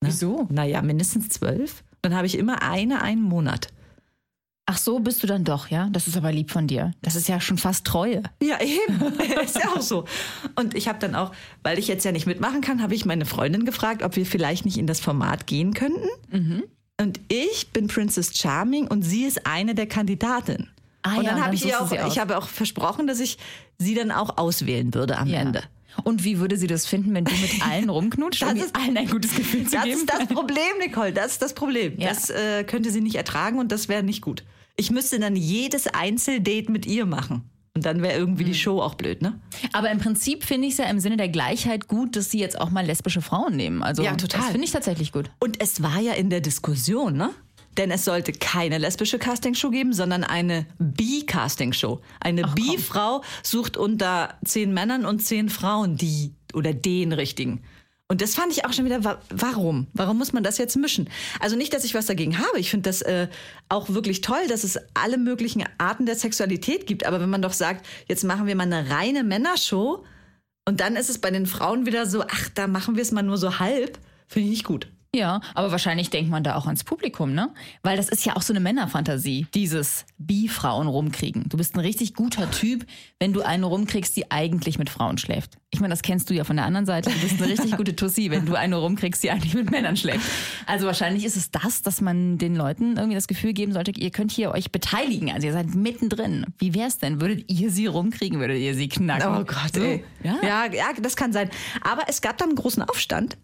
Wieso? 0.01 0.48
Naja, 0.51 0.81
mindestens 0.83 1.30
zwölf. 1.30 1.83
Dann 2.04 2.13
habe 2.15 2.27
ich 2.27 2.38
immer 2.38 2.62
eine 2.62 3.01
einen 3.01 3.22
Monat. 3.24 3.68
Ach 4.71 4.77
so, 4.77 5.00
bist 5.00 5.24
du 5.24 5.27
dann 5.27 5.44
doch, 5.44 5.69
ja? 5.69 5.89
Das 5.92 6.07
ist 6.07 6.16
aber 6.16 6.31
lieb 6.31 6.51
von 6.51 6.68
dir. 6.68 6.94
Das 7.01 7.16
ist 7.16 7.27
ja 7.27 7.42
schon 7.42 7.57
fast 7.57 7.88
Treue. 7.88 8.21
Ja, 8.39 8.60
eben. 8.62 9.19
ist 9.44 9.56
ja 9.56 9.69
auch 9.69 9.81
so. 9.81 10.06
Und 10.54 10.75
ich 10.75 10.88
habe 10.88 11.00
dann 11.00 11.16
auch, 11.16 11.31
weil 11.63 11.80
ich 11.80 11.88
jetzt 11.88 12.06
ja 12.06 12.12
nicht 12.12 12.27
mitmachen 12.27 12.62
kann, 12.62 12.83
habe 12.83 12.94
ich 12.94 13.04
meine 13.04 13.25
Freundin 13.25 13.66
gefragt, 13.66 14.04
ob 14.04 14.16
wir 14.16 14.27
vielleicht 14.27 14.66
nicht 14.66 14.77
in 14.77 14.86
das 14.86 15.00
Format 15.00 15.48
gehen 15.48 15.74
könnten. 15.74 16.07
Mhm. 16.30 16.63
Und 17.01 17.19
ich 17.30 17.69
bin 17.74 17.88
Princess 17.88 18.38
Charming 18.38 18.86
und 18.86 19.01
sie 19.01 19.24
ist 19.24 19.48
eine 19.48 19.74
der 19.74 19.88
Kandidatinnen. 19.88 20.69
Ah 21.01 21.15
und 21.15 21.24
ja, 21.24 21.31
dann 21.31 21.39
und 21.39 21.45
habe 21.45 21.56
ich 21.56 21.65
ihr 21.65 21.81
auch, 21.81 21.92
ich 21.92 22.19
habe 22.19 22.38
auch 22.38 22.48
versprochen, 22.48 23.07
dass 23.07 23.19
ich 23.19 23.39
sie 23.80 23.95
dann 23.95 24.12
auch 24.12 24.38
auswählen 24.38 24.94
würde 24.94 25.18
am 25.18 25.33
Ende. 25.33 25.63
Und 26.03 26.24
wie 26.24 26.39
würde 26.39 26.57
sie 26.57 26.68
das 26.68 26.86
finden, 26.86 27.13
wenn 27.13 27.25
du 27.25 27.31
mit 27.33 27.62
allen 27.69 27.89
rumknutscht, 27.89 28.44
um 28.44 28.50
Das 28.56 28.65
ist- 28.68 28.75
allen 28.75 28.97
ein 28.97 29.09
gutes 29.09 29.36
Gefühl 29.36 29.65
zu 29.65 29.71
Das 29.75 29.83
geben? 29.83 29.97
ist 29.97 30.09
das 30.09 30.27
Problem, 30.27 30.77
Nicole. 30.80 31.12
Das 31.13 31.33
ist 31.33 31.41
das 31.41 31.53
Problem. 31.53 32.00
Ja. 32.00 32.09
Das 32.09 32.30
äh, 32.30 32.63
könnte 32.63 32.91
sie 32.91 33.01
nicht 33.01 33.15
ertragen 33.15 33.59
und 33.59 33.71
das 33.71 33.88
wäre 33.89 34.03
nicht 34.03 34.21
gut. 34.21 34.44
Ich 34.77 34.91
müsste 34.91 35.19
dann 35.19 35.36
jedes 35.36 35.88
Einzeldate 35.88 36.71
mit 36.71 36.86
ihr 36.86 37.06
machen. 37.06 37.44
Und 37.75 37.86
dann 37.86 38.01
wäre 38.01 38.18
irgendwie 38.18 38.44
Mhm. 38.44 38.47
die 38.47 38.56
Show 38.56 38.81
auch 38.81 38.95
blöd, 38.95 39.21
ne? 39.21 39.39
Aber 39.74 39.91
im 39.91 40.00
Prinzip 40.00 40.44
finde 40.44 40.68
ich 40.68 40.74
es 40.74 40.80
ja 40.80 40.86
im 40.86 41.00
Sinne 41.00 41.18
der 41.18 41.30
Gleichheit 41.30 41.88
gut, 41.88 42.15
dass 42.15 42.30
sie 42.31 42.39
jetzt 42.39 42.59
auch 42.59 42.71
mal 42.71 42.86
lesbische 42.86 43.21
Frauen 43.21 43.55
nehmen. 43.55 43.84
Also 43.84 44.03
Ja, 44.03 44.15
total. 44.15 44.41
das 44.41 44.50
finde 44.51 44.65
ich 44.65 44.72
tatsächlich 44.72 45.12
gut. 45.12 45.29
Und 45.39 45.62
es 45.62 45.81
war 45.84 46.00
ja 46.00 46.13
in 46.13 46.29
der 46.29 46.41
Diskussion, 46.41 47.15
ne? 47.15 47.29
Denn 47.79 47.89
es 47.89 48.05
sollte 48.05 48.31
keine 48.33 48.77
lesbische 48.77 49.17
Castingshow 49.17 49.71
geben, 49.71 49.93
sondern 49.93 50.24
eine 50.24 50.67
Bi-Castingshow. 50.77 52.01
Eine 52.19 52.43
Bi-Frau 52.43 53.24
sucht 53.41 53.77
unter 53.77 54.38
zehn 54.45 54.74
Männern 54.74 55.05
und 55.05 55.19
zehn 55.25 55.50
Frauen 55.50 55.95
die 55.98 56.33
oder 56.53 56.74
den 56.74 57.12
richtigen. 57.13 57.63
Und 58.12 58.21
das 58.21 58.33
fand 58.36 58.51
ich 58.51 58.65
auch 58.65 58.74
schon 58.74 58.86
wieder, 58.86 59.03
wa- 59.03 59.19
warum? 59.29 59.88
Warum 59.93 60.17
muss 60.17 60.33
man 60.33 60.43
das 60.43 60.57
jetzt 60.57 60.75
mischen? 60.75 61.09
Also 61.39 61.55
nicht, 61.55 61.74
dass 61.74 61.83
ich 61.83 61.93
was 61.93 62.07
dagegen 62.07 62.39
habe. 62.39 62.59
Ich 62.59 62.69
finde 62.71 62.89
das 62.89 63.01
äh, 63.03 63.27
auch 63.69 63.89
wirklich 63.89 64.21
toll, 64.21 64.48
dass 64.48 64.63
es 64.63 64.79
alle 64.95 65.17
möglichen 65.17 65.63
Arten 65.77 66.05
der 66.07 66.15
Sexualität 66.15 66.88
gibt. 66.88 67.05
Aber 67.05 67.21
wenn 67.21 67.29
man 67.29 67.41
doch 67.43 67.53
sagt, 67.53 67.86
jetzt 68.07 68.24
machen 68.24 68.48
wir 68.48 68.55
mal 68.55 68.63
eine 68.63 68.89
reine 68.89 69.24
Männershow 69.24 70.03
und 70.65 70.79
dann 70.79 70.95
ist 70.95 71.09
es 71.09 71.19
bei 71.19 71.29
den 71.31 71.45
Frauen 71.45 71.86
wieder 71.86 72.05
so, 72.07 72.24
ach, 72.24 72.50
da 72.55 72.67
machen 72.67 72.95
wir 72.95 73.03
es 73.03 73.12
mal 73.12 73.21
nur 73.21 73.38
so 73.38 73.59
halb, 73.59 74.00
finde 74.27 74.45
ich 74.48 74.51
nicht 74.53 74.65
gut. 74.65 74.91
Ja, 75.16 75.42
aber 75.56 75.72
wahrscheinlich 75.72 76.12
denkt 76.12 76.30
man 76.30 76.44
da 76.44 76.56
auch 76.56 76.68
ans 76.68 76.84
Publikum, 76.84 77.34
ne? 77.34 77.50
Weil 77.82 77.98
das 77.98 78.10
ist 78.10 78.25
ja 78.25 78.36
auch 78.36 78.44
so 78.44 78.54
eine 78.54 78.60
Männerfantasie, 78.60 79.48
dieses 79.56 80.06
Bi-Frauen 80.20 80.88
rumkriegen. 80.88 81.50
Du 81.50 81.58
bist 81.58 81.74
ein 81.75 81.80
richtig 81.80 82.13
guter 82.13 82.51
Typ, 82.51 82.86
wenn 83.20 83.34
du 83.34 83.42
eine 83.42 83.66
rumkriegst, 83.66 84.16
die 84.16 84.30
eigentlich 84.30 84.78
mit 84.78 84.88
Frauen 84.92 85.18
schläft. 85.18 85.58
Ich 85.72 85.80
meine, 85.80 85.94
das 85.94 86.04
kennst 86.04 86.30
du 86.30 86.36
ja 86.36 86.44
von 86.44 86.58
der 86.58 86.66
anderen 86.66 86.86
Seite. 86.86 87.10
Du 87.10 87.20
bist 87.22 87.42
eine 87.42 87.51
richtig 87.51 87.75
gute 87.75 87.96
Tussi, 87.96 88.30
wenn 88.30 88.46
du 88.46 88.54
eine 88.54 88.75
rumkriegst, 88.75 89.24
die 89.24 89.32
eigentlich 89.32 89.56
mit 89.56 89.72
Männern 89.72 89.98
schläft. 89.98 90.30
Also 90.68 90.86
wahrscheinlich 90.86 91.25
ist 91.25 91.38
es 91.38 91.50
das, 91.50 91.82
dass 91.82 92.01
man 92.01 92.38
den 92.38 92.56
Leuten 92.56 92.96
irgendwie 92.96 93.16
das 93.16 93.28
Gefühl 93.28 93.54
geben 93.54 93.74
sollte, 93.74 93.89
ihr 93.92 94.12
könnt 94.12 94.32
hier 94.32 94.51
euch 94.51 94.72
beteiligen. 94.72 95.32
Also 95.32 95.48
ihr 95.48 95.54
seid 95.54 95.74
mittendrin. 95.74 96.46
Wie 96.60 96.75
wär's 96.75 97.00
denn? 97.00 97.20
Würdet 97.20 97.51
ihr 97.51 97.72
sie 97.72 97.88
rumkriegen? 97.88 98.39
Würdet 98.39 98.60
ihr 98.60 98.75
sie 98.75 98.88
knacken? 98.89 99.28
Oh 99.42 99.44
Gott, 99.44 99.74
So. 99.74 99.82
ey. 99.82 100.04
Ja? 100.24 100.38
Ja, 100.44 100.66
ja, 100.72 100.86
das 101.01 101.16
kann 101.16 101.34
sein. 101.34 101.50
Aber 101.82 102.04
es 102.08 102.22
gab 102.22 102.38
dann 102.38 102.50
einen 102.50 102.56
großen 102.58 102.84
Aufstand 102.84 103.38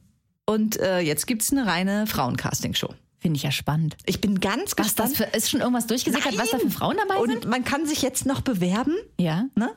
und 0.46 0.80
äh, 0.80 1.00
jetzt 1.00 1.28
gibt's 1.28 1.52
eine 1.52 1.66
reine 1.66 2.08
Frauencasting-Show. 2.08 2.94
Finde 3.20 3.38
ich 3.38 3.44
ja 3.44 3.52
spannend. 3.52 3.98
Ich 4.06 4.22
bin 4.22 4.40
ganz 4.40 4.74
Was 4.78 4.94
das 4.94 5.10
gespannt. 5.12 5.32
für, 5.32 5.38
ist 5.38 5.50
schon 5.50 5.62
irgendwas 5.62 5.88
durchgesickert, 5.88 6.38
was 6.38 6.52
da 6.52 6.60
für 6.60 6.70
Frauen 6.70 6.98
dabei 6.98 7.20
und 7.20 7.32
sind? 7.32 7.46
man 7.48 7.64
kann 7.64 7.88
sich 7.88 8.02
jetzt 8.02 8.25
noch 8.25 8.42
bewerben. 8.42 8.96
Ja. 9.20 9.46
Ne? 9.56 9.72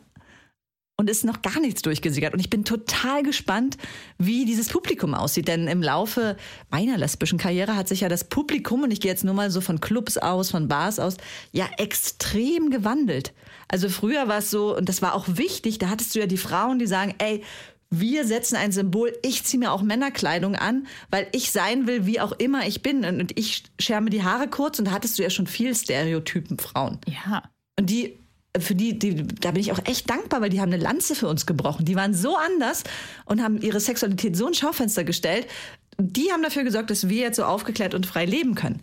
und 1.01 1.09
ist 1.09 1.25
noch 1.25 1.43
gar 1.43 1.61
nichts 1.61 1.83
durchgesickert. 1.83 2.35
Und 2.35 2.41
ich 2.41 2.51
bin 2.51 2.65
total 2.65 3.23
gespannt, 3.23 3.79
wie 4.19 4.45
dieses 4.45 4.69
Publikum 4.69 5.15
aussieht. 5.15 5.47
Denn 5.47 5.69
im 5.69 5.81
Laufe 5.81 6.37
meiner 6.71 6.99
lesbischen 6.99 7.39
Karriere 7.39 7.77
hat 7.77 7.87
sich 7.87 8.01
ja 8.01 8.09
das 8.09 8.25
Publikum, 8.25 8.83
und 8.83 8.91
ich 8.91 9.01
gehe 9.01 9.11
jetzt 9.11 9.25
nur 9.25 9.35
mal 9.35 9.51
so 9.51 9.61
von 9.61 9.81
Clubs 9.81 10.19
aus, 10.19 10.51
von 10.51 10.67
Bars 10.67 10.99
aus, 10.99 11.17
ja 11.53 11.67
extrem 11.79 12.71
gewandelt. 12.71 13.33
Also 13.69 13.89
früher 13.89 14.27
war 14.27 14.39
es 14.39 14.51
so, 14.51 14.77
und 14.77 14.89
das 14.89 15.01
war 15.01 15.15
auch 15.15 15.27
wichtig, 15.29 15.79
da 15.79 15.89
hattest 15.89 16.17
du 16.17 16.19
ja 16.19 16.27
die 16.27 16.37
Frauen, 16.37 16.81
die 16.81 16.89
sagen, 16.89 17.15
ey, 17.19 17.45
wir 17.91 18.27
setzen 18.27 18.57
ein 18.57 18.73
Symbol, 18.73 19.17
ich 19.23 19.45
ziehe 19.45 19.59
mir 19.59 19.73
auch 19.73 19.83
Männerkleidung 19.83 20.57
an, 20.57 20.87
weil 21.11 21.27
ich 21.33 21.51
sein 21.53 21.87
will, 21.87 22.05
wie 22.05 22.21
auch 22.21 22.33
immer 22.33 22.67
ich 22.67 22.83
bin. 22.83 23.05
Und 23.05 23.39
ich 23.39 23.65
schärme 23.79 24.11
die 24.11 24.23
Haare 24.23 24.49
kurz 24.49 24.79
und 24.79 24.87
da 24.87 24.91
hattest 24.91 25.19
du 25.19 25.23
ja 25.23 25.31
schon 25.31 25.47
viel 25.47 25.75
Stereotypen 25.75 26.59
Frauen. 26.59 26.99
Ja. 27.07 27.45
Und 27.79 27.89
die, 27.89 28.19
für 28.59 28.75
die, 28.75 28.99
die, 28.99 29.27
da 29.27 29.53
bin 29.53 29.63
ich 29.63 29.73
auch 29.73 29.85
echt 29.87 30.11
dankbar, 30.11 30.43
weil 30.43 30.51
die 30.51 30.61
haben 30.61 30.73
eine 30.73 30.83
Lanze 30.83 31.15
für 31.15 31.29
uns 31.29 31.47
gebrochen. 31.47 31.87
Die 31.87 31.97
waren 31.97 32.13
so 32.13 32.37
anders 32.37 32.85
und 33.25 33.43
haben 33.43 33.61
ihre 33.63 33.81
Sexualität 33.81 34.37
so 34.37 34.49
ins 34.49 34.59
Schaufenster 34.59 35.05
gestellt. 35.05 35.47
Die 35.99 36.31
haben 36.31 36.43
dafür 36.43 36.65
gesorgt, 36.65 36.91
dass 36.91 37.09
wir 37.09 37.23
jetzt 37.23 37.37
so 37.37 37.45
aufgeklärt 37.45 37.95
und 37.95 38.05
frei 38.05 38.27
leben 38.27 38.55
können. 38.55 38.83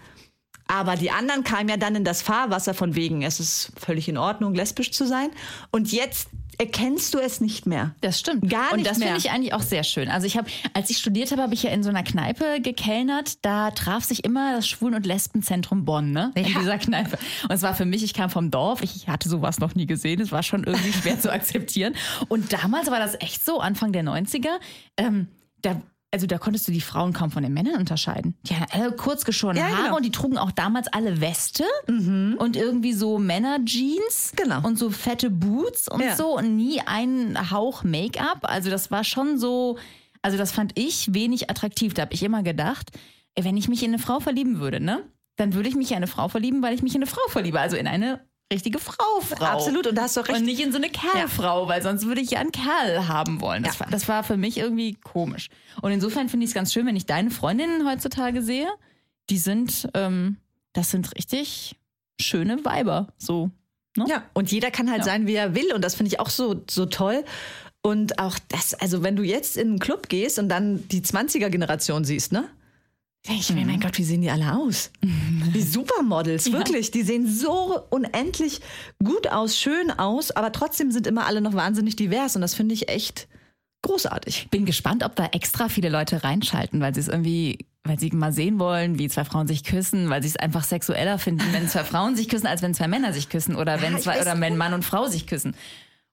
Aber 0.68 0.96
die 0.96 1.12
anderen 1.12 1.44
kamen 1.44 1.70
ja 1.70 1.78
dann 1.78 1.96
in 1.96 2.04
das 2.04 2.24
Fahrwasser 2.24 2.74
von 2.74 2.96
wegen, 2.96 3.22
es 3.22 3.40
ist 3.40 3.72
völlig 3.78 4.10
in 4.10 4.18
Ordnung, 4.18 4.56
lesbisch 4.56 4.92
zu 4.92 5.06
sein. 5.06 5.30
Und 5.72 5.92
jetzt 5.92 6.30
erkennst 6.58 7.14
du 7.14 7.20
es 7.20 7.42
nicht 7.42 7.66
mehr. 7.66 7.96
Das 8.02 8.20
stimmt. 8.20 8.50
Gar 8.50 8.72
Und 8.72 8.78
nicht 8.78 8.90
das 8.90 8.98
mehr. 8.98 9.08
finde 9.10 9.20
ich 9.26 9.32
eigentlich 9.32 9.54
auch 9.54 9.62
sehr 9.62 9.84
schön. 9.84 10.10
Also 10.10 10.28
ich 10.28 10.38
habe, 10.38 10.48
als 10.74 10.90
ich 10.90 10.98
studiert 10.98 11.32
habe, 11.32 11.42
habe 11.42 11.54
ich 11.54 11.64
ja 11.64 11.72
in 11.72 11.84
so 11.84 11.90
einer 11.90 12.04
Kneipe 12.04 12.62
gekellnert. 12.62 13.44
Da 13.46 13.72
traf 13.72 14.04
sich 14.04 14.24
immer 14.24 14.56
das 14.56 14.68
Schwulen- 14.68 14.96
und 14.96 15.06
Lesbenzentrum 15.06 15.86
Bonn, 15.86 16.12
ne? 16.12 16.32
In 16.36 16.46
Ja. 16.46 16.60
dieser 16.60 16.78
Kneipe. 16.78 17.18
Und 17.44 17.52
es 17.52 17.62
war 17.62 17.74
für 17.76 17.86
mich, 17.86 18.04
ich 18.04 18.14
kam 18.14 18.30
vom 18.30 18.52
Dorf, 18.52 18.82
ich 18.84 19.08
hatte 19.08 19.30
sowas 19.30 19.60
noch 19.60 19.76
nie 19.76 19.86
gesehen. 19.86 20.22
Es 20.22 20.32
war 20.32 20.44
schon 20.44 20.64
irgendwie 20.64 20.94
schwer 20.94 21.20
zu 21.20 21.32
akzeptieren. 21.34 21.96
Und 22.28 22.54
damals 22.54 22.90
war 22.92 23.00
das 23.00 23.16
echt 23.22 23.44
so, 23.46 23.60
Anfang 23.60 23.92
der 23.92 24.04
90er. 24.04 24.60
Ähm, 24.98 25.28
da 25.62 25.82
also 26.16 26.28
da 26.28 26.38
konntest 26.38 26.66
du 26.66 26.72
die 26.72 26.80
Frauen 26.80 27.12
kaum 27.12 27.30
von 27.30 27.44
den 27.44 27.54
Männern 27.54 27.76
unterscheiden. 27.76 28.36
Die 28.44 28.56
hatten 28.56 28.72
alle 28.80 28.94
kurz 28.94 29.26
geschorene 29.26 29.60
Ja, 29.60 29.66
Haare 29.68 29.84
genau. 29.84 29.96
und 29.98 30.06
die 30.06 30.12
trugen 30.12 30.38
auch 30.38 30.52
damals 30.52 30.88
alle 30.88 31.20
Weste 31.20 31.66
und 31.88 32.56
irgendwie 32.56 32.94
so 32.94 33.20
Männerjeans 33.20 34.32
Genau. 34.38 34.66
und 34.66 34.80
so 34.80 34.90
fette 34.90 35.30
Boots 35.30 35.90
und 35.90 36.00
Ja. 36.02 36.16
so 36.16 36.38
und 36.38 36.56
nie 36.56 36.80
einen 36.86 37.52
Hauch 37.52 37.84
Make-up. 37.84 38.40
Also 38.44 38.70
das 38.70 38.92
war 38.92 39.04
schon 39.04 39.38
so, 39.38 39.78
also 40.22 40.38
das 40.38 40.54
fand 40.54 40.72
ich 40.80 41.14
wenig 41.14 41.50
attraktiv. 41.50 41.94
Da 41.94 42.04
habe 42.04 42.14
ich 42.14 42.24
immer 42.24 42.44
gedacht, 42.44 42.92
ey, 43.36 43.44
wenn 43.44 43.58
ich 43.58 43.68
mich 43.68 43.84
in 43.84 43.90
eine 43.90 44.00
Frau 44.00 44.20
verlieben 44.22 44.60
würde, 44.60 44.80
ne, 44.80 45.04
dann 45.36 45.54
würde 45.54 45.68
ich 45.68 45.76
mich 45.76 45.92
in 45.92 45.98
eine 45.98 46.08
Frau 46.08 46.30
verlieben, 46.30 46.62
weil 46.62 46.74
ich 46.74 46.82
mich 46.82 46.96
in 46.96 47.02
eine 47.02 47.12
Frau 47.12 47.28
verliebe. 47.28 47.60
Also 47.60 47.76
in 47.76 47.88
eine 47.88 48.22
richtige 48.56 48.80
Frau, 48.80 49.20
Frau. 49.22 49.46
Absolut, 49.46 49.86
und 49.88 49.96
da 49.96 50.04
hast 50.04 50.18
du 50.18 50.22
recht. 50.22 50.40
Und 50.40 50.46
nicht 50.46 50.60
in 50.62 50.72
so 50.72 50.78
eine 50.78 50.90
Kerlfrau, 50.90 51.68
weil 51.68 51.82
sonst 51.84 52.06
würde 52.06 52.22
ich 52.22 52.32
ja 52.32 52.40
einen 52.40 52.52
Kerl 52.52 53.08
haben 53.08 53.42
wollen. 53.42 53.62
Das, 53.64 53.76
Ja. 53.76 53.80
war, 53.82 53.88
das 53.92 54.08
war 54.08 54.24
für 54.24 54.38
mich 54.38 54.58
irgendwie 54.58 54.94
komisch. 55.04 55.50
Und 55.82 55.92
insofern 55.92 56.30
finde 56.30 56.46
ich 56.46 56.50
es 56.52 56.56
ganz 56.56 56.74
schön, 56.74 56.86
wenn 56.88 56.96
ich 56.96 57.06
deine 57.06 57.30
Freundinnen 57.32 57.88
heutzutage 57.88 58.42
sehe. 58.42 58.68
Die 59.30 59.38
sind, 59.38 59.88
ähm, 59.94 60.38
das 60.74 60.92
sind 60.92 61.16
richtig 61.16 61.76
schöne 62.20 62.64
Weiber. 62.66 63.08
So. 63.18 63.52
Ne? 63.98 64.06
Ja, 64.10 64.24
und 64.34 64.52
jeder 64.52 64.72
kann 64.72 64.90
halt 64.90 65.00
Ja. 65.00 65.06
sein, 65.06 65.28
wie 65.28 65.36
er 65.36 65.54
will. 65.56 65.74
Und 65.74 65.84
das 65.84 65.96
finde 65.96 66.10
ich 66.12 66.20
auch 66.20 66.30
so, 66.30 66.64
so 66.70 66.86
toll. 66.86 67.24
Und 67.82 68.20
auch 68.20 68.38
das, 68.50 68.74
also 68.74 69.04
wenn 69.04 69.16
du 69.16 69.24
jetzt 69.24 69.58
in 69.58 69.68
einen 69.70 69.80
Club 69.80 70.10
gehst 70.10 70.40
und 70.40 70.50
dann 70.50 70.88
die 70.90 71.02
20er-Generation 71.02 72.04
siehst, 72.04 72.32
ne? 72.32 72.50
Denke 73.28 73.42
ich 73.42 73.54
mir, 73.54 73.66
mein 73.66 73.80
Gott, 73.80 73.98
wie 73.98 74.04
sehen 74.04 74.22
die 74.22 74.30
alle 74.30 74.54
aus? 74.56 74.92
Wie 75.56 75.62
Supermodels, 75.62 76.52
wirklich. 76.52 76.92
Die 76.92 77.04
sehen 77.04 77.28
so 77.28 77.82
unendlich 77.90 78.62
gut 79.04 79.28
aus, 79.28 79.58
schön 79.58 79.92
aus, 79.92 80.32
aber 80.32 80.52
trotzdem 80.52 80.92
sind 80.92 81.08
immer 81.08 81.26
alle 81.26 81.42
noch 81.42 81.54
wahnsinnig 81.54 81.96
divers. 81.96 82.36
Und 82.36 82.42
das 82.42 82.56
finde 82.56 82.74
ich 82.74 82.90
echt 82.90 83.28
großartig. 83.82 84.50
Bin 84.52 84.66
gespannt, 84.66 85.04
ob 85.04 85.16
da 85.16 85.26
extra 85.28 85.70
viele 85.70 85.90
Leute 85.90 86.24
reinschalten, 86.24 86.82
weil 86.82 86.94
sie 86.94 87.00
es 87.02 87.08
irgendwie, 87.08 87.66
weil 87.84 88.00
sie 88.00 88.10
mal 88.12 88.34
sehen 88.34 88.60
wollen, 88.60 89.00
wie 89.00 89.08
zwei 89.10 89.26
Frauen 89.26 89.48
sich 89.48 89.64
küssen, 89.64 90.10
weil 90.10 90.22
sie 90.22 90.30
es 90.30 90.38
einfach 90.38 90.64
sexueller 90.64 91.20
finden, 91.20 91.46
wenn 91.52 91.68
zwei 91.68 91.84
Frauen 91.84 92.16
sich 92.16 92.28
küssen, 92.28 92.48
als 92.48 92.62
wenn 92.62 92.74
zwei 92.74 92.88
Männer 92.88 93.14
sich 93.14 93.30
küssen 93.30 93.56
oder 93.56 93.82
wenn 93.82 93.94
Ja, 93.94 94.00
zwei 94.00 94.22
oder 94.22 94.40
wenn 94.40 94.58
Mann 94.58 94.74
und 94.74 94.84
Frau 94.84 95.08
sich 95.08 95.28
küssen. 95.28 95.56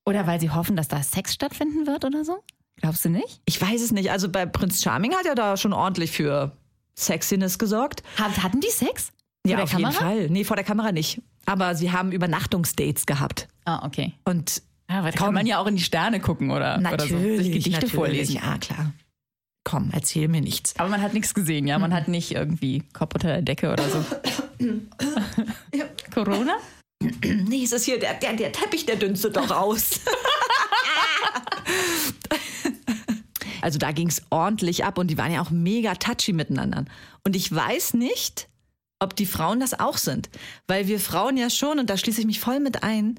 Oder 0.05 0.27
weil 0.27 0.41
sie 0.41 0.51
hoffen, 0.51 0.77
dass 0.77 0.89
da 0.89 1.03
Sex 1.03 1.33
stattfinden 1.33 1.87
wird 1.87 2.05
oder 2.05 2.25
so? 2.25 2.43
Glaubst 2.77 3.05
du 3.05 3.09
nicht? 3.09 3.41
Ich 3.45 3.61
weiß 3.61 3.81
es 3.81 3.93
nicht. 3.93 4.11
Also 4.11 4.29
bei 4.29 4.47
Prinz 4.47 4.83
Charming 4.83 5.15
hat 5.15 5.25
ja 5.25 5.35
da 5.35 5.57
schon 5.57 5.73
ordentlich 5.73 6.11
für 6.11 6.53
Sexiness 6.97 7.59
gesorgt. 7.59 8.03
Hat, 8.19 8.43
hatten 8.43 8.61
die 8.61 8.71
Sex? 8.71 9.13
Ja, 9.47 9.63
auf 9.63 9.71
Kamera? 9.71 9.91
jeden 9.91 10.01
Fall. 10.01 10.31
Nee, 10.31 10.45
vor 10.45 10.57
der 10.57 10.65
Kamera 10.65 10.93
nicht. 10.93 11.21
Aber 11.47 11.75
sie 11.75 11.91
haben 11.91 12.13
Übernachtungsdates 12.13 13.07
gehabt. 13.07 13.49
Ah, 13.65 13.85
okay. 13.85 14.13
Und 14.25 14.63
Ja, 14.89 15.03
Komm. 15.03 15.11
kann 15.13 15.35
man 15.35 15.47
ja 15.47 15.59
auch 15.59 15.67
in 15.67 15.77
die 15.77 15.83
Sterne 15.83 16.21
gucken 16.21 16.51
oder, 16.51 16.79
oder 16.79 17.07
so. 17.07 17.19
Sich 17.19 17.47
Gedichte 17.51 17.71
natürlich. 17.73 17.95
vorlesen. 17.95 18.35
Ja, 18.37 18.59
klar. 18.59 18.93
Komm, 19.65 19.91
erzähl 19.93 20.29
mir 20.29 20.41
nichts. 20.41 20.75
Aber 20.79 20.89
man 20.89 21.03
hat 21.03 21.15
nichts 21.15 21.35
gesehen, 21.35 21.67
ja. 21.67 21.79
Man 21.79 21.95
hat 21.95 22.09
nicht 22.09 22.33
irgendwie 22.33 22.83
Kopf 22.93 23.15
unter 23.15 23.29
der 23.29 23.43
Decke 23.43 23.73
oder 23.73 23.85
so. 23.89 24.05
Corona? 26.15 26.55
Nee, 27.25 27.65
es 27.65 27.73
ist 27.73 27.85
hier, 27.85 27.99
der, 27.99 28.15
der, 28.15 28.35
der 28.35 28.53
Teppich, 28.53 28.87
der 28.87 28.95
dünstet 28.95 29.37
doch 29.37 29.51
raus. 29.51 29.91
also 33.61 33.79
da 33.79 33.91
ging 33.91 34.09
es 34.09 34.23
ordentlich 34.31 34.85
ab 34.85 34.99
und 34.99 35.09
die 35.09 35.19
waren 35.19 35.33
ja 35.33 35.43
auch 35.43 35.51
mega 35.51 35.97
touchy 35.97 36.33
miteinander. 36.33 36.85
Und 37.25 37.35
ich 37.35 37.53
weiß 37.53 37.95
nicht, 37.95 38.49
ob 39.03 39.17
die 39.17 39.27
Frauen 39.27 39.61
das 39.61 39.79
auch 39.79 39.99
sind. 39.99 40.31
Weil 40.67 40.87
wir 40.89 41.01
Frauen 41.01 41.37
ja 41.37 41.51
schon, 41.51 41.79
und 41.79 41.91
da 41.91 41.97
schließe 41.97 42.21
ich 42.21 42.27
mich 42.27 42.41
voll 42.41 42.61
mit 42.61 42.83
ein, 42.83 43.19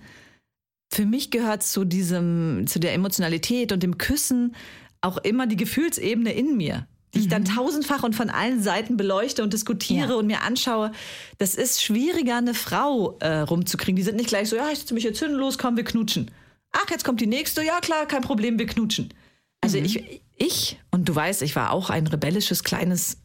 für 0.91 1.05
mich 1.05 1.31
gehört 1.31 1.63
zu 1.63 1.85
diesem, 1.85 2.65
zu 2.67 2.79
der 2.79 2.93
Emotionalität 2.93 3.71
und 3.71 3.83
dem 3.83 3.97
Küssen 3.97 4.55
auch 5.01 5.17
immer 5.17 5.47
die 5.47 5.55
Gefühlsebene 5.57 6.31
in 6.33 6.55
mir, 6.55 6.87
die 7.13 7.19
ich 7.19 7.27
dann 7.27 7.45
tausendfach 7.45 8.03
und 8.03 8.15
von 8.15 8.29
allen 8.29 8.61
Seiten 8.63 8.95
beleuchte 8.95 9.43
und 9.43 9.53
diskutiere 9.53 10.09
Ja. 10.09 10.15
und 10.15 10.27
mir 10.27 10.41
anschaue. 10.43 10.91
Das 11.39 11.55
ist 11.55 11.83
schwieriger, 11.83 12.37
eine 12.37 12.53
Frau 12.53 13.17
äh, 13.19 13.39
rumzukriegen. 13.39 13.95
Die 13.95 14.03
sind 14.03 14.15
nicht 14.15 14.29
gleich 14.29 14.49
so, 14.49 14.55
ja, 14.55 14.69
ich 14.71 14.79
setze 14.79 14.93
mich 14.93 15.03
jetzt 15.03 15.19
hin, 15.19 15.31
los, 15.31 15.57
komm, 15.57 15.75
wir 15.77 15.83
knutschen. 15.83 16.31
Ach, 16.71 16.89
jetzt 16.89 17.03
kommt 17.03 17.21
die 17.21 17.27
nächste, 17.27 17.63
ja 17.63 17.79
klar, 17.81 18.07
kein 18.07 18.21
Problem, 18.21 18.57
wir 18.57 18.65
knutschen. 18.65 19.13
Also 19.61 19.77
ich, 19.77 20.21
ich, 20.37 20.79
und 20.91 21.07
du 21.09 21.15
weißt, 21.15 21.41
ich 21.41 21.55
war 21.55 21.71
auch 21.71 21.89
ein 21.89 22.07
rebellisches 22.07 22.63
kleines 22.63 23.17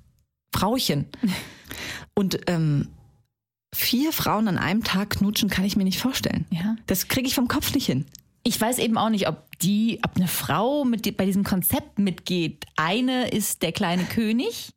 Frauchen. 0.54 1.06
Und 2.18 2.40
ähm, 2.48 2.88
vier 3.72 4.12
Frauen 4.12 4.48
an 4.48 4.58
einem 4.58 4.82
Tag 4.82 5.10
knutschen 5.10 5.48
kann 5.48 5.64
ich 5.64 5.76
mir 5.76 5.84
nicht 5.84 6.00
vorstellen. 6.00 6.46
Ja. 6.50 6.74
Das 6.86 7.06
kriege 7.06 7.28
ich 7.28 7.34
vom 7.36 7.46
Kopf 7.46 7.72
nicht 7.74 7.86
hin. 7.86 8.06
Ich 8.42 8.60
weiß 8.60 8.78
eben 8.78 8.98
auch 8.98 9.10
nicht, 9.10 9.28
ob 9.28 9.56
die, 9.60 10.00
ob 10.04 10.16
eine 10.16 10.26
Frau 10.26 10.84
mit, 10.84 11.16
bei 11.16 11.26
diesem 11.26 11.44
Konzept 11.44 12.00
mitgeht. 12.00 12.64
Eine 12.74 13.28
ist 13.28 13.62
der 13.62 13.70
kleine 13.70 14.02
König 14.02 14.70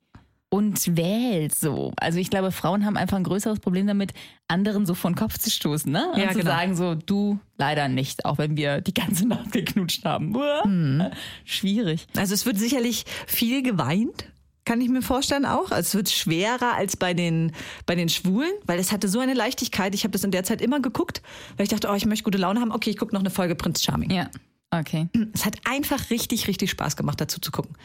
und 0.49 0.95
wählt 0.95 1.55
so. 1.55 1.93
Also 1.97 2.19
ich 2.19 2.29
glaube, 2.29 2.51
Frauen 2.51 2.85
haben 2.85 2.95
einfach 2.95 3.17
ein 3.17 3.23
größeres 3.23 3.59
Problem 3.59 3.87
damit, 3.87 4.13
anderen 4.47 4.85
so 4.85 4.93
vor 4.93 5.09
den 5.09 5.15
Kopf 5.15 5.39
zu 5.39 5.49
stoßen, 5.49 5.91
ne? 5.91 6.11
Und 6.13 6.19
Ja, 6.19 6.29
zu 6.29 6.39
genau. 6.39 6.51
sagen 6.51 6.75
so, 6.75 6.93
du 6.93 7.39
leider 7.57 7.87
nicht, 7.87 8.23
auch 8.25 8.37
wenn 8.37 8.55
wir 8.55 8.81
die 8.81 8.93
ganze 8.93 9.27
Nacht 9.27 9.51
geknutscht 9.51 10.05
haben. 10.05 10.35
Mhm. 10.65 11.07
Schwierig. 11.43 12.05
Also 12.15 12.35
es 12.35 12.45
wird 12.45 12.59
sicherlich 12.59 13.05
viel 13.25 13.63
geweint, 13.63 14.25
kann 14.65 14.81
ich 14.81 14.89
mir 14.89 15.01
vorstellen 15.01 15.45
auch. 15.45 15.71
Also 15.71 15.79
es 15.79 15.95
wird 15.95 16.09
schwerer 16.09 16.75
als 16.75 16.97
bei 16.97 17.13
den, 17.13 17.51
bei 17.85 17.95
den 17.95 18.09
Schwulen, 18.09 18.51
weil 18.65 18.79
es 18.79 18.91
hatte 18.91 19.07
so 19.07 19.19
eine 19.19 19.33
Leichtigkeit. 19.33 19.95
Ich 19.95 20.03
habe 20.03 20.11
das 20.11 20.23
in 20.23 20.31
der 20.31 20.43
Zeit 20.43 20.61
immer 20.61 20.79
geguckt, 20.79 21.21
weil 21.57 21.63
ich 21.63 21.69
dachte, 21.69 21.89
oh, 21.89 21.95
ich 21.95 22.05
möchte 22.05 22.23
gute 22.23 22.37
Laune 22.37 22.61
haben. 22.61 22.71
Okay, 22.71 22.91
ich 22.91 22.97
gucke 22.97 23.13
noch 23.13 23.21
eine 23.21 23.31
Folge 23.31 23.55
Prinz 23.55 23.83
Charming. 23.83 24.11
Ja, 24.11 24.29
okay. 24.71 25.07
Es 25.33 25.45
hat 25.45 25.57
einfach 25.65 26.09
richtig, 26.09 26.47
richtig 26.47 26.69
Spaß 26.71 26.95
gemacht, 26.95 27.19
dazu 27.19 27.39
zu 27.39 27.51
gucken. 27.51 27.75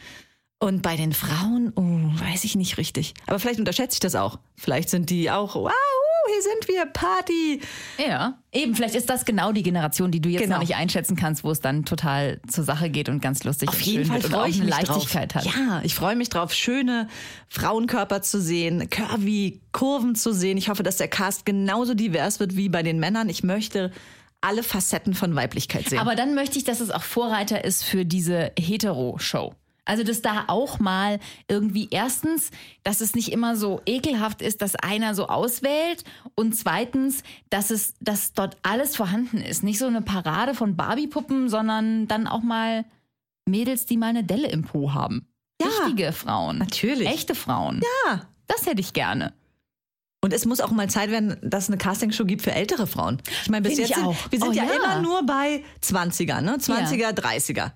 Und 0.59 0.81
bei 0.81 0.95
den 0.95 1.13
Frauen, 1.13 1.71
oh, 1.75 1.81
weiß 2.19 2.43
ich 2.43 2.55
nicht 2.55 2.77
richtig. 2.77 3.13
Aber 3.27 3.39
vielleicht 3.39 3.59
unterschätze 3.59 3.95
ich 3.95 3.99
das 3.99 4.15
auch. 4.15 4.39
Vielleicht 4.55 4.89
sind 4.89 5.09
die 5.11 5.29
auch, 5.29 5.55
wow, 5.55 5.71
hier 6.31 6.41
sind 6.41 6.67
wir, 6.67 6.85
Party. 6.87 7.61
Ja, 7.97 8.37
eben, 8.51 8.75
vielleicht 8.75 8.95
ist 8.95 9.09
das 9.09 9.25
genau 9.25 9.51
die 9.51 9.63
Generation, 9.63 10.11
die 10.11 10.19
du 10.21 10.29
jetzt 10.29 10.41
Genau. 10.43 10.55
noch 10.55 10.61
nicht 10.61 10.75
einschätzen 10.75 11.15
kannst, 11.15 11.43
wo 11.43 11.51
es 11.51 11.59
dann 11.59 11.85
total 11.85 12.39
zur 12.47 12.63
Sache 12.63 12.89
geht 12.89 13.09
und 13.09 13.21
ganz 13.21 13.43
lustig 13.43 13.69
Auf 13.69 13.75
und 13.75 13.85
jeden 13.85 14.03
schön 14.05 14.13
Fall 14.13 14.23
wird 14.23 14.33
und 14.33 14.39
auch 14.39 14.45
eine 14.45 14.65
Leichtigkeit 14.69 15.33
drauf. 15.35 15.45
hat. 15.45 15.55
Ja, 15.55 15.81
ich 15.83 15.95
freue 15.95 16.15
mich 16.15 16.29
drauf, 16.29 16.53
schöne 16.53 17.07
Frauenkörper 17.49 18.21
zu 18.21 18.41
sehen, 18.41 18.89
curvy 18.89 19.61
Kurven 19.71 20.15
zu 20.15 20.33
sehen. 20.33 20.57
Ich 20.57 20.69
hoffe, 20.69 20.83
dass 20.83 20.97
der 20.97 21.07
Cast 21.07 21.45
genauso 21.45 21.93
divers 21.93 22.39
wird 22.39 22.55
wie 22.55 22.69
bei 22.69 22.83
den 22.83 22.99
Männern. 22.99 23.29
Ich 23.29 23.43
möchte 23.43 23.91
alle 24.41 24.61
Facetten 24.63 25.13
von 25.15 25.35
Weiblichkeit 25.35 25.89
sehen. 25.89 25.99
Aber 25.99 26.15
dann 26.15 26.35
möchte 26.35 26.57
ich, 26.59 26.63
dass 26.63 26.79
es 26.79 26.91
auch 26.91 27.01
Vorreiter 27.03 27.63
ist 27.65 27.83
für 27.83 28.05
diese 28.05 28.51
Hetero-Show. 28.59 29.53
Also, 29.87 30.03
dass 30.03 30.21
da 30.21 30.45
auch 30.47 30.79
mal 30.79 31.19
irgendwie 31.47 31.87
erstens, 31.91 32.51
dass 32.83 33.01
es 33.01 33.15
nicht 33.15 33.31
immer 33.31 33.55
so 33.55 33.81
ekelhaft 33.85 34.41
ist, 34.41 34.61
dass 34.61 34.75
einer 34.75 35.15
so 35.15 35.27
auswählt 35.27 36.03
und 36.35 36.55
zweitens, 36.55 37.23
dass 37.49 37.71
es, 37.71 37.93
dass 38.01 38.33
dort 38.33 38.57
alles 38.63 38.95
vorhanden 38.95 39.37
ist. 39.37 39.63
Nicht 39.63 39.79
so 39.79 39.87
eine 39.87 40.01
Parade 40.01 40.53
von 40.53 40.75
Barbie-Puppen, 40.75 41.49
sondern 41.49 42.07
dann 42.07 42.27
auch 42.27 42.41
mal 42.41 42.85
Mädels, 43.45 43.85
die 43.85 43.97
mal 43.97 44.07
eine 44.07 44.23
Delle 44.23 44.49
im 44.49 44.63
Po 44.63 44.93
haben. 44.93 45.27
Ja, 45.61 45.67
Richtige 45.67 46.11
Frauen. 46.11 46.57
natürlich. 46.59 47.07
Echte 47.07 47.33
Frauen. 47.33 47.81
Ja. 48.05 48.27
Das 48.47 48.65
hätte 48.65 48.81
ich 48.81 48.93
gerne. 48.93 49.33
Und 50.21 50.33
es 50.33 50.45
muss 50.45 50.61
auch 50.61 50.71
mal 50.71 50.89
Zeit 50.89 51.11
werden, 51.11 51.37
dass 51.41 51.65
es 51.65 51.69
eine 51.69 51.77
Castingshow 51.77 52.25
gibt 52.25 52.41
für 52.41 52.51
ältere 52.51 52.87
Frauen. 52.87 53.21
Ich 53.43 53.49
meine, 53.49 53.61
bis 53.61 53.75
Find 53.75 53.89
jetzt 53.89 53.97
sind, 53.99 54.31
wir 54.31 54.39
sind 54.39 54.49
Oh 54.49 54.51
ja, 54.51 54.63
ja. 54.63 54.73
immer 54.73 55.01
nur 55.01 55.25
bei 55.25 55.63
20er, 55.83 56.41
ne? 56.41 56.57
20er, 56.57 57.11
30er. 57.13 57.71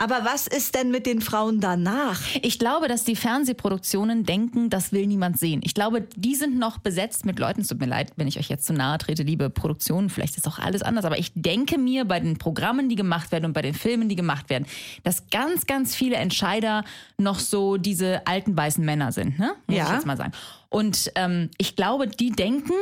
Aber 0.00 0.24
was 0.24 0.46
ist 0.46 0.76
denn 0.76 0.92
mit 0.92 1.06
den 1.06 1.20
Frauen 1.20 1.60
danach? 1.60 2.20
Ich 2.42 2.60
glaube, 2.60 2.86
dass 2.86 3.02
die 3.02 3.16
Fernsehproduktionen 3.16 4.24
denken, 4.24 4.70
das 4.70 4.92
will 4.92 5.06
niemand 5.08 5.40
sehen. 5.40 5.60
Ich 5.64 5.74
glaube, 5.74 6.06
die 6.14 6.36
sind 6.36 6.56
noch 6.56 6.78
besetzt 6.78 7.26
mit 7.26 7.40
Leuten. 7.40 7.62
Es 7.62 7.66
tut 7.66 7.80
mir 7.80 7.86
leid, 7.86 8.12
wenn 8.14 8.28
ich 8.28 8.38
euch 8.38 8.48
jetzt 8.48 8.64
zu 8.64 8.72
nahe 8.72 8.98
trete, 8.98 9.24
liebe 9.24 9.50
Produktionen. 9.50 10.08
Vielleicht 10.08 10.36
ist 10.36 10.46
auch 10.46 10.60
alles 10.60 10.82
anders. 10.82 11.04
Aber 11.04 11.18
ich 11.18 11.32
denke 11.34 11.78
mir 11.78 12.04
bei 12.04 12.20
den 12.20 12.38
Programmen, 12.38 12.88
die 12.88 12.94
gemacht 12.94 13.32
werden 13.32 13.46
und 13.46 13.54
bei 13.54 13.62
den 13.62 13.74
Filmen, 13.74 14.08
die 14.08 14.14
gemacht 14.14 14.48
werden, 14.50 14.66
dass 15.02 15.28
ganz, 15.30 15.66
ganz 15.66 15.96
viele 15.96 16.14
Entscheider 16.14 16.84
noch 17.18 17.40
so 17.40 17.76
diese 17.76 18.24
alten 18.24 18.56
weißen 18.56 18.84
Männer 18.84 19.10
sind. 19.10 19.36
Ne? 19.38 19.52
Muss 19.66 19.76
Ja. 19.76 19.86
ich 19.88 19.92
jetzt 19.94 20.06
mal 20.06 20.16
sagen. 20.16 20.30
Und 20.68 21.10
ähm, 21.16 21.50
ich 21.58 21.74
glaube, 21.74 22.06
die 22.06 22.30
denken, 22.30 22.72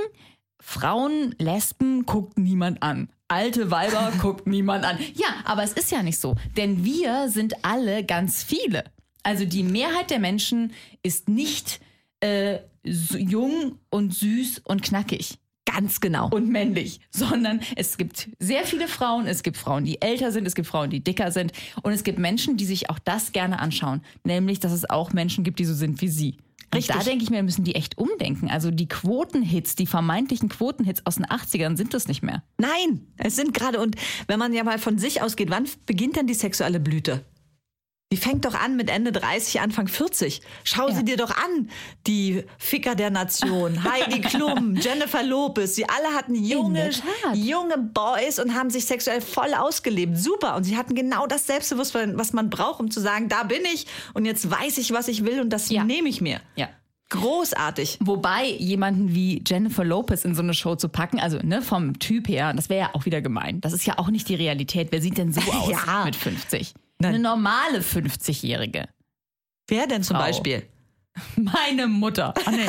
Frauen, 0.61 1.35
Lesben 1.39 2.05
guckt 2.05 2.37
niemand 2.39 2.83
an. 2.83 3.09
Alte 3.29 3.71
Weiber 3.71 4.13
guckt 4.21 4.47
niemand 4.47 4.85
an. 4.85 4.99
Ja, 5.15 5.43
aber 5.45 5.63
es 5.63 5.73
ist 5.73 5.91
ja 5.91 6.03
nicht 6.03 6.19
so. 6.19 6.37
Denn 6.57 6.85
wir 6.85 7.29
sind 7.29 7.65
alle 7.65 8.05
ganz 8.05 8.43
viele. 8.43 8.85
Also 9.23 9.45
die 9.45 9.65
Mehrheit 9.65 10.11
der 10.11 10.21
Menschen 10.21 10.73
ist 11.03 11.29
nicht 11.29 11.81
äh, 12.21 12.59
jung 12.85 13.79
und 13.91 14.15
süß 14.15 14.61
und 14.65 14.83
knackig 14.83 15.39
Ganz 15.65 16.01
genau. 16.01 16.31
und 16.31 16.49
männlich, 16.49 17.01
sondern 17.11 17.61
es 17.75 17.99
gibt 17.99 18.29
sehr 18.39 18.65
viele 18.65 18.87
Frauen. 18.87 19.27
Es 19.27 19.43
gibt 19.43 19.57
Frauen, 19.57 19.85
die 19.85 20.01
älter 20.01 20.31
sind, 20.31 20.47
es 20.47 20.55
gibt 20.55 20.69
Frauen, 20.69 20.91
die 20.91 21.03
dicker 21.03 21.33
sind. 21.33 21.53
Und 21.83 21.93
es 21.93 22.05
gibt 22.05 22.21
Menschen, 22.21 22.57
die 22.57 22.65
sich 22.65 22.89
auch 22.89 23.01
das 23.01 23.33
gerne 23.33 23.59
anschauen. 23.59 24.03
Nämlich, 24.23 24.61
dass 24.61 24.71
es 24.71 24.89
auch 24.89 25.13
Menschen 25.13 25.43
gibt, 25.43 25.59
die 25.59 25.65
so 25.65 25.75
sind 25.75 26.01
wie 26.01 26.09
sie. 26.09 26.37
Und 26.73 26.79
Richtig. 26.79 26.97
da 26.97 27.03
denke 27.03 27.25
ich 27.25 27.31
mir, 27.31 27.43
müssen 27.43 27.65
die 27.65 27.75
echt 27.75 27.97
umdenken. 27.97 28.51
Also 28.51 28.71
die 28.71 28.89
Quotenhits, 28.89 29.77
die 29.77 29.87
vermeintlichen 29.87 30.49
Quotenhits 30.49 31.07
aus 31.07 31.17
den 31.17 31.27
80ern 31.27 31.77
sind 31.77 31.95
das 31.95 32.09
nicht 32.09 32.23
mehr. 32.23 32.43
Nein, 32.59 33.07
es 33.19 33.37
sind 33.37 33.55
gerade, 33.55 33.81
und 33.81 33.97
wenn 34.27 34.39
man 34.39 34.53
ja 34.53 34.65
mal 34.65 34.79
von 34.79 34.99
sich 34.99 35.23
ausgeht, 35.23 35.51
wann 35.51 35.69
beginnt 35.87 36.17
denn 36.17 36.27
die 36.27 36.35
sexuelle 36.35 36.81
Blüte? 36.81 37.25
Die 38.13 38.17
fängt 38.17 38.45
doch 38.45 38.55
an 38.55 38.77
mit 38.77 38.89
Ende 38.89 39.11
30, 39.11 39.61
Anfang 39.61 39.89
40. 39.89 40.41
Schau 40.63 40.89
sie 40.93 41.05
dir 41.05 41.17
doch 41.17 41.31
an. 41.37 41.69
Die 42.07 42.45
Ficker 42.57 42.95
der 42.95 43.11
Nation, 43.11 43.83
Heidi 43.83 44.21
Klum, 44.21 44.77
Jennifer 44.81 45.25
Lopez, 45.25 45.75
sie 45.75 45.87
alle 45.89 46.15
hatten 46.17 46.37
junge, 46.37 46.91
junge 47.35 47.79
Boys 47.79 48.39
und 48.39 48.55
haben 48.55 48.71
sich 48.71 48.85
sexuell 48.85 49.21
voll 49.21 49.53
ausgelebt. 49.55 50.17
Super. 50.17 50.55
Und 50.55 50.63
sie 50.63 50.77
hatten 50.77 50.95
genau 50.95 51.27
das 51.27 51.49
Selbstbewusstsein, 51.49 52.17
was 52.17 52.33
man 52.33 52.49
braucht, 52.49 52.79
um 52.79 52.93
zu 52.93 53.01
sagen, 53.01 53.29
da 53.29 53.43
bin 53.43 53.63
ich 53.75 53.87
und 54.15 54.25
jetzt 54.25 54.49
weiß 54.49 54.79
ich, 54.79 54.93
was 54.93 55.09
ich 55.09 55.25
will 55.25 55.41
und 55.41 55.51
das 55.51 55.69
Ja. 55.71 55.83
nehme 55.83 56.09
ich 56.09 56.21
mir. 56.21 56.41
Ja. 56.55 56.69
Großartig. 57.11 57.99
Wobei 58.03 58.47
jemanden 58.51 59.15
wie 59.17 59.43
Jennifer 59.45 59.85
Lopez 59.85 60.25
in 60.25 60.37
so 60.37 60.43
eine 60.43 60.55
Show 60.55 60.77
zu 60.77 60.89
packen, 60.89 61.19
also 61.19 61.39
ne, 61.43 61.61
vom 61.61 61.99
Typ 61.99 62.29
her, 62.29 62.53
das 62.55 62.69
wäre 62.69 62.81
ja 62.83 62.91
auch 62.95 63.05
wieder 63.05 63.21
gemein. 63.21 63.61
Das 63.61 63.73
ist 63.73 63.85
ja 63.85 63.99
auch 63.99 64.11
nicht 64.11 64.29
die 64.29 64.37
Realität. 64.37 64.89
Wer 64.93 65.01
sieht 65.03 65.19
denn 65.19 65.33
so 65.33 65.41
aus 65.53 65.71
Ja. 65.71 66.05
mit 66.05 66.15
50? 66.15 66.73
Nein. 66.99 67.15
Eine 67.15 67.23
normale 67.23 67.81
50-Jährige. 67.81 68.89
Wer 69.69 69.87
denn 69.87 70.03
zum 70.03 70.17
Frau. 70.17 70.25
Beispiel? 70.25 70.67
Meine 71.37 71.87
Mutter. 71.87 72.35
Ach 72.45 72.51
nee, 72.51 72.67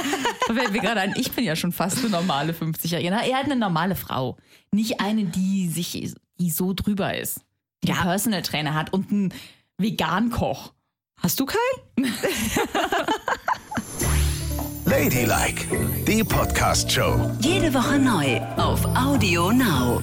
da 0.47 0.53
fällt 0.53 0.71
mir 0.71 0.79
gerade 0.79 1.01
ein, 1.01 1.13
ich 1.17 1.31
bin 1.31 1.43
ja 1.43 1.55
schon 1.55 1.71
fast 1.71 1.99
eine 1.99 2.09
normale 2.09 2.53
50-Jährige. 2.53 3.11
Na, 3.11 3.25
Er 3.25 3.37
hat 3.37 3.45
eine 3.45 3.55
normale 3.55 3.95
Frau. 3.95 4.37
Nicht 4.71 4.99
eine, 5.01 5.25
die 5.25 5.67
sich 5.69 6.13
die 6.39 6.49
so 6.51 6.73
drüber 6.73 7.17
ist. 7.17 7.41
Die 7.83 7.91
einen 7.91 8.01
Personal 8.01 8.41
Trainer 8.41 8.73
hat 8.73 8.93
und 8.93 9.11
einen 9.11 9.33
Vegan-Koch. 9.77 10.73
Hast 11.21 11.39
du 11.39 11.45
keinen? 11.45 12.13
Ladylike, 14.85 15.65
die 16.07 16.23
Podcast-Show. 16.23 17.31
Jede 17.41 17.73
Woche 17.73 17.99
neu 17.99 18.39
auf 18.55 18.85
Audio 18.95 19.51
Now. 19.51 20.01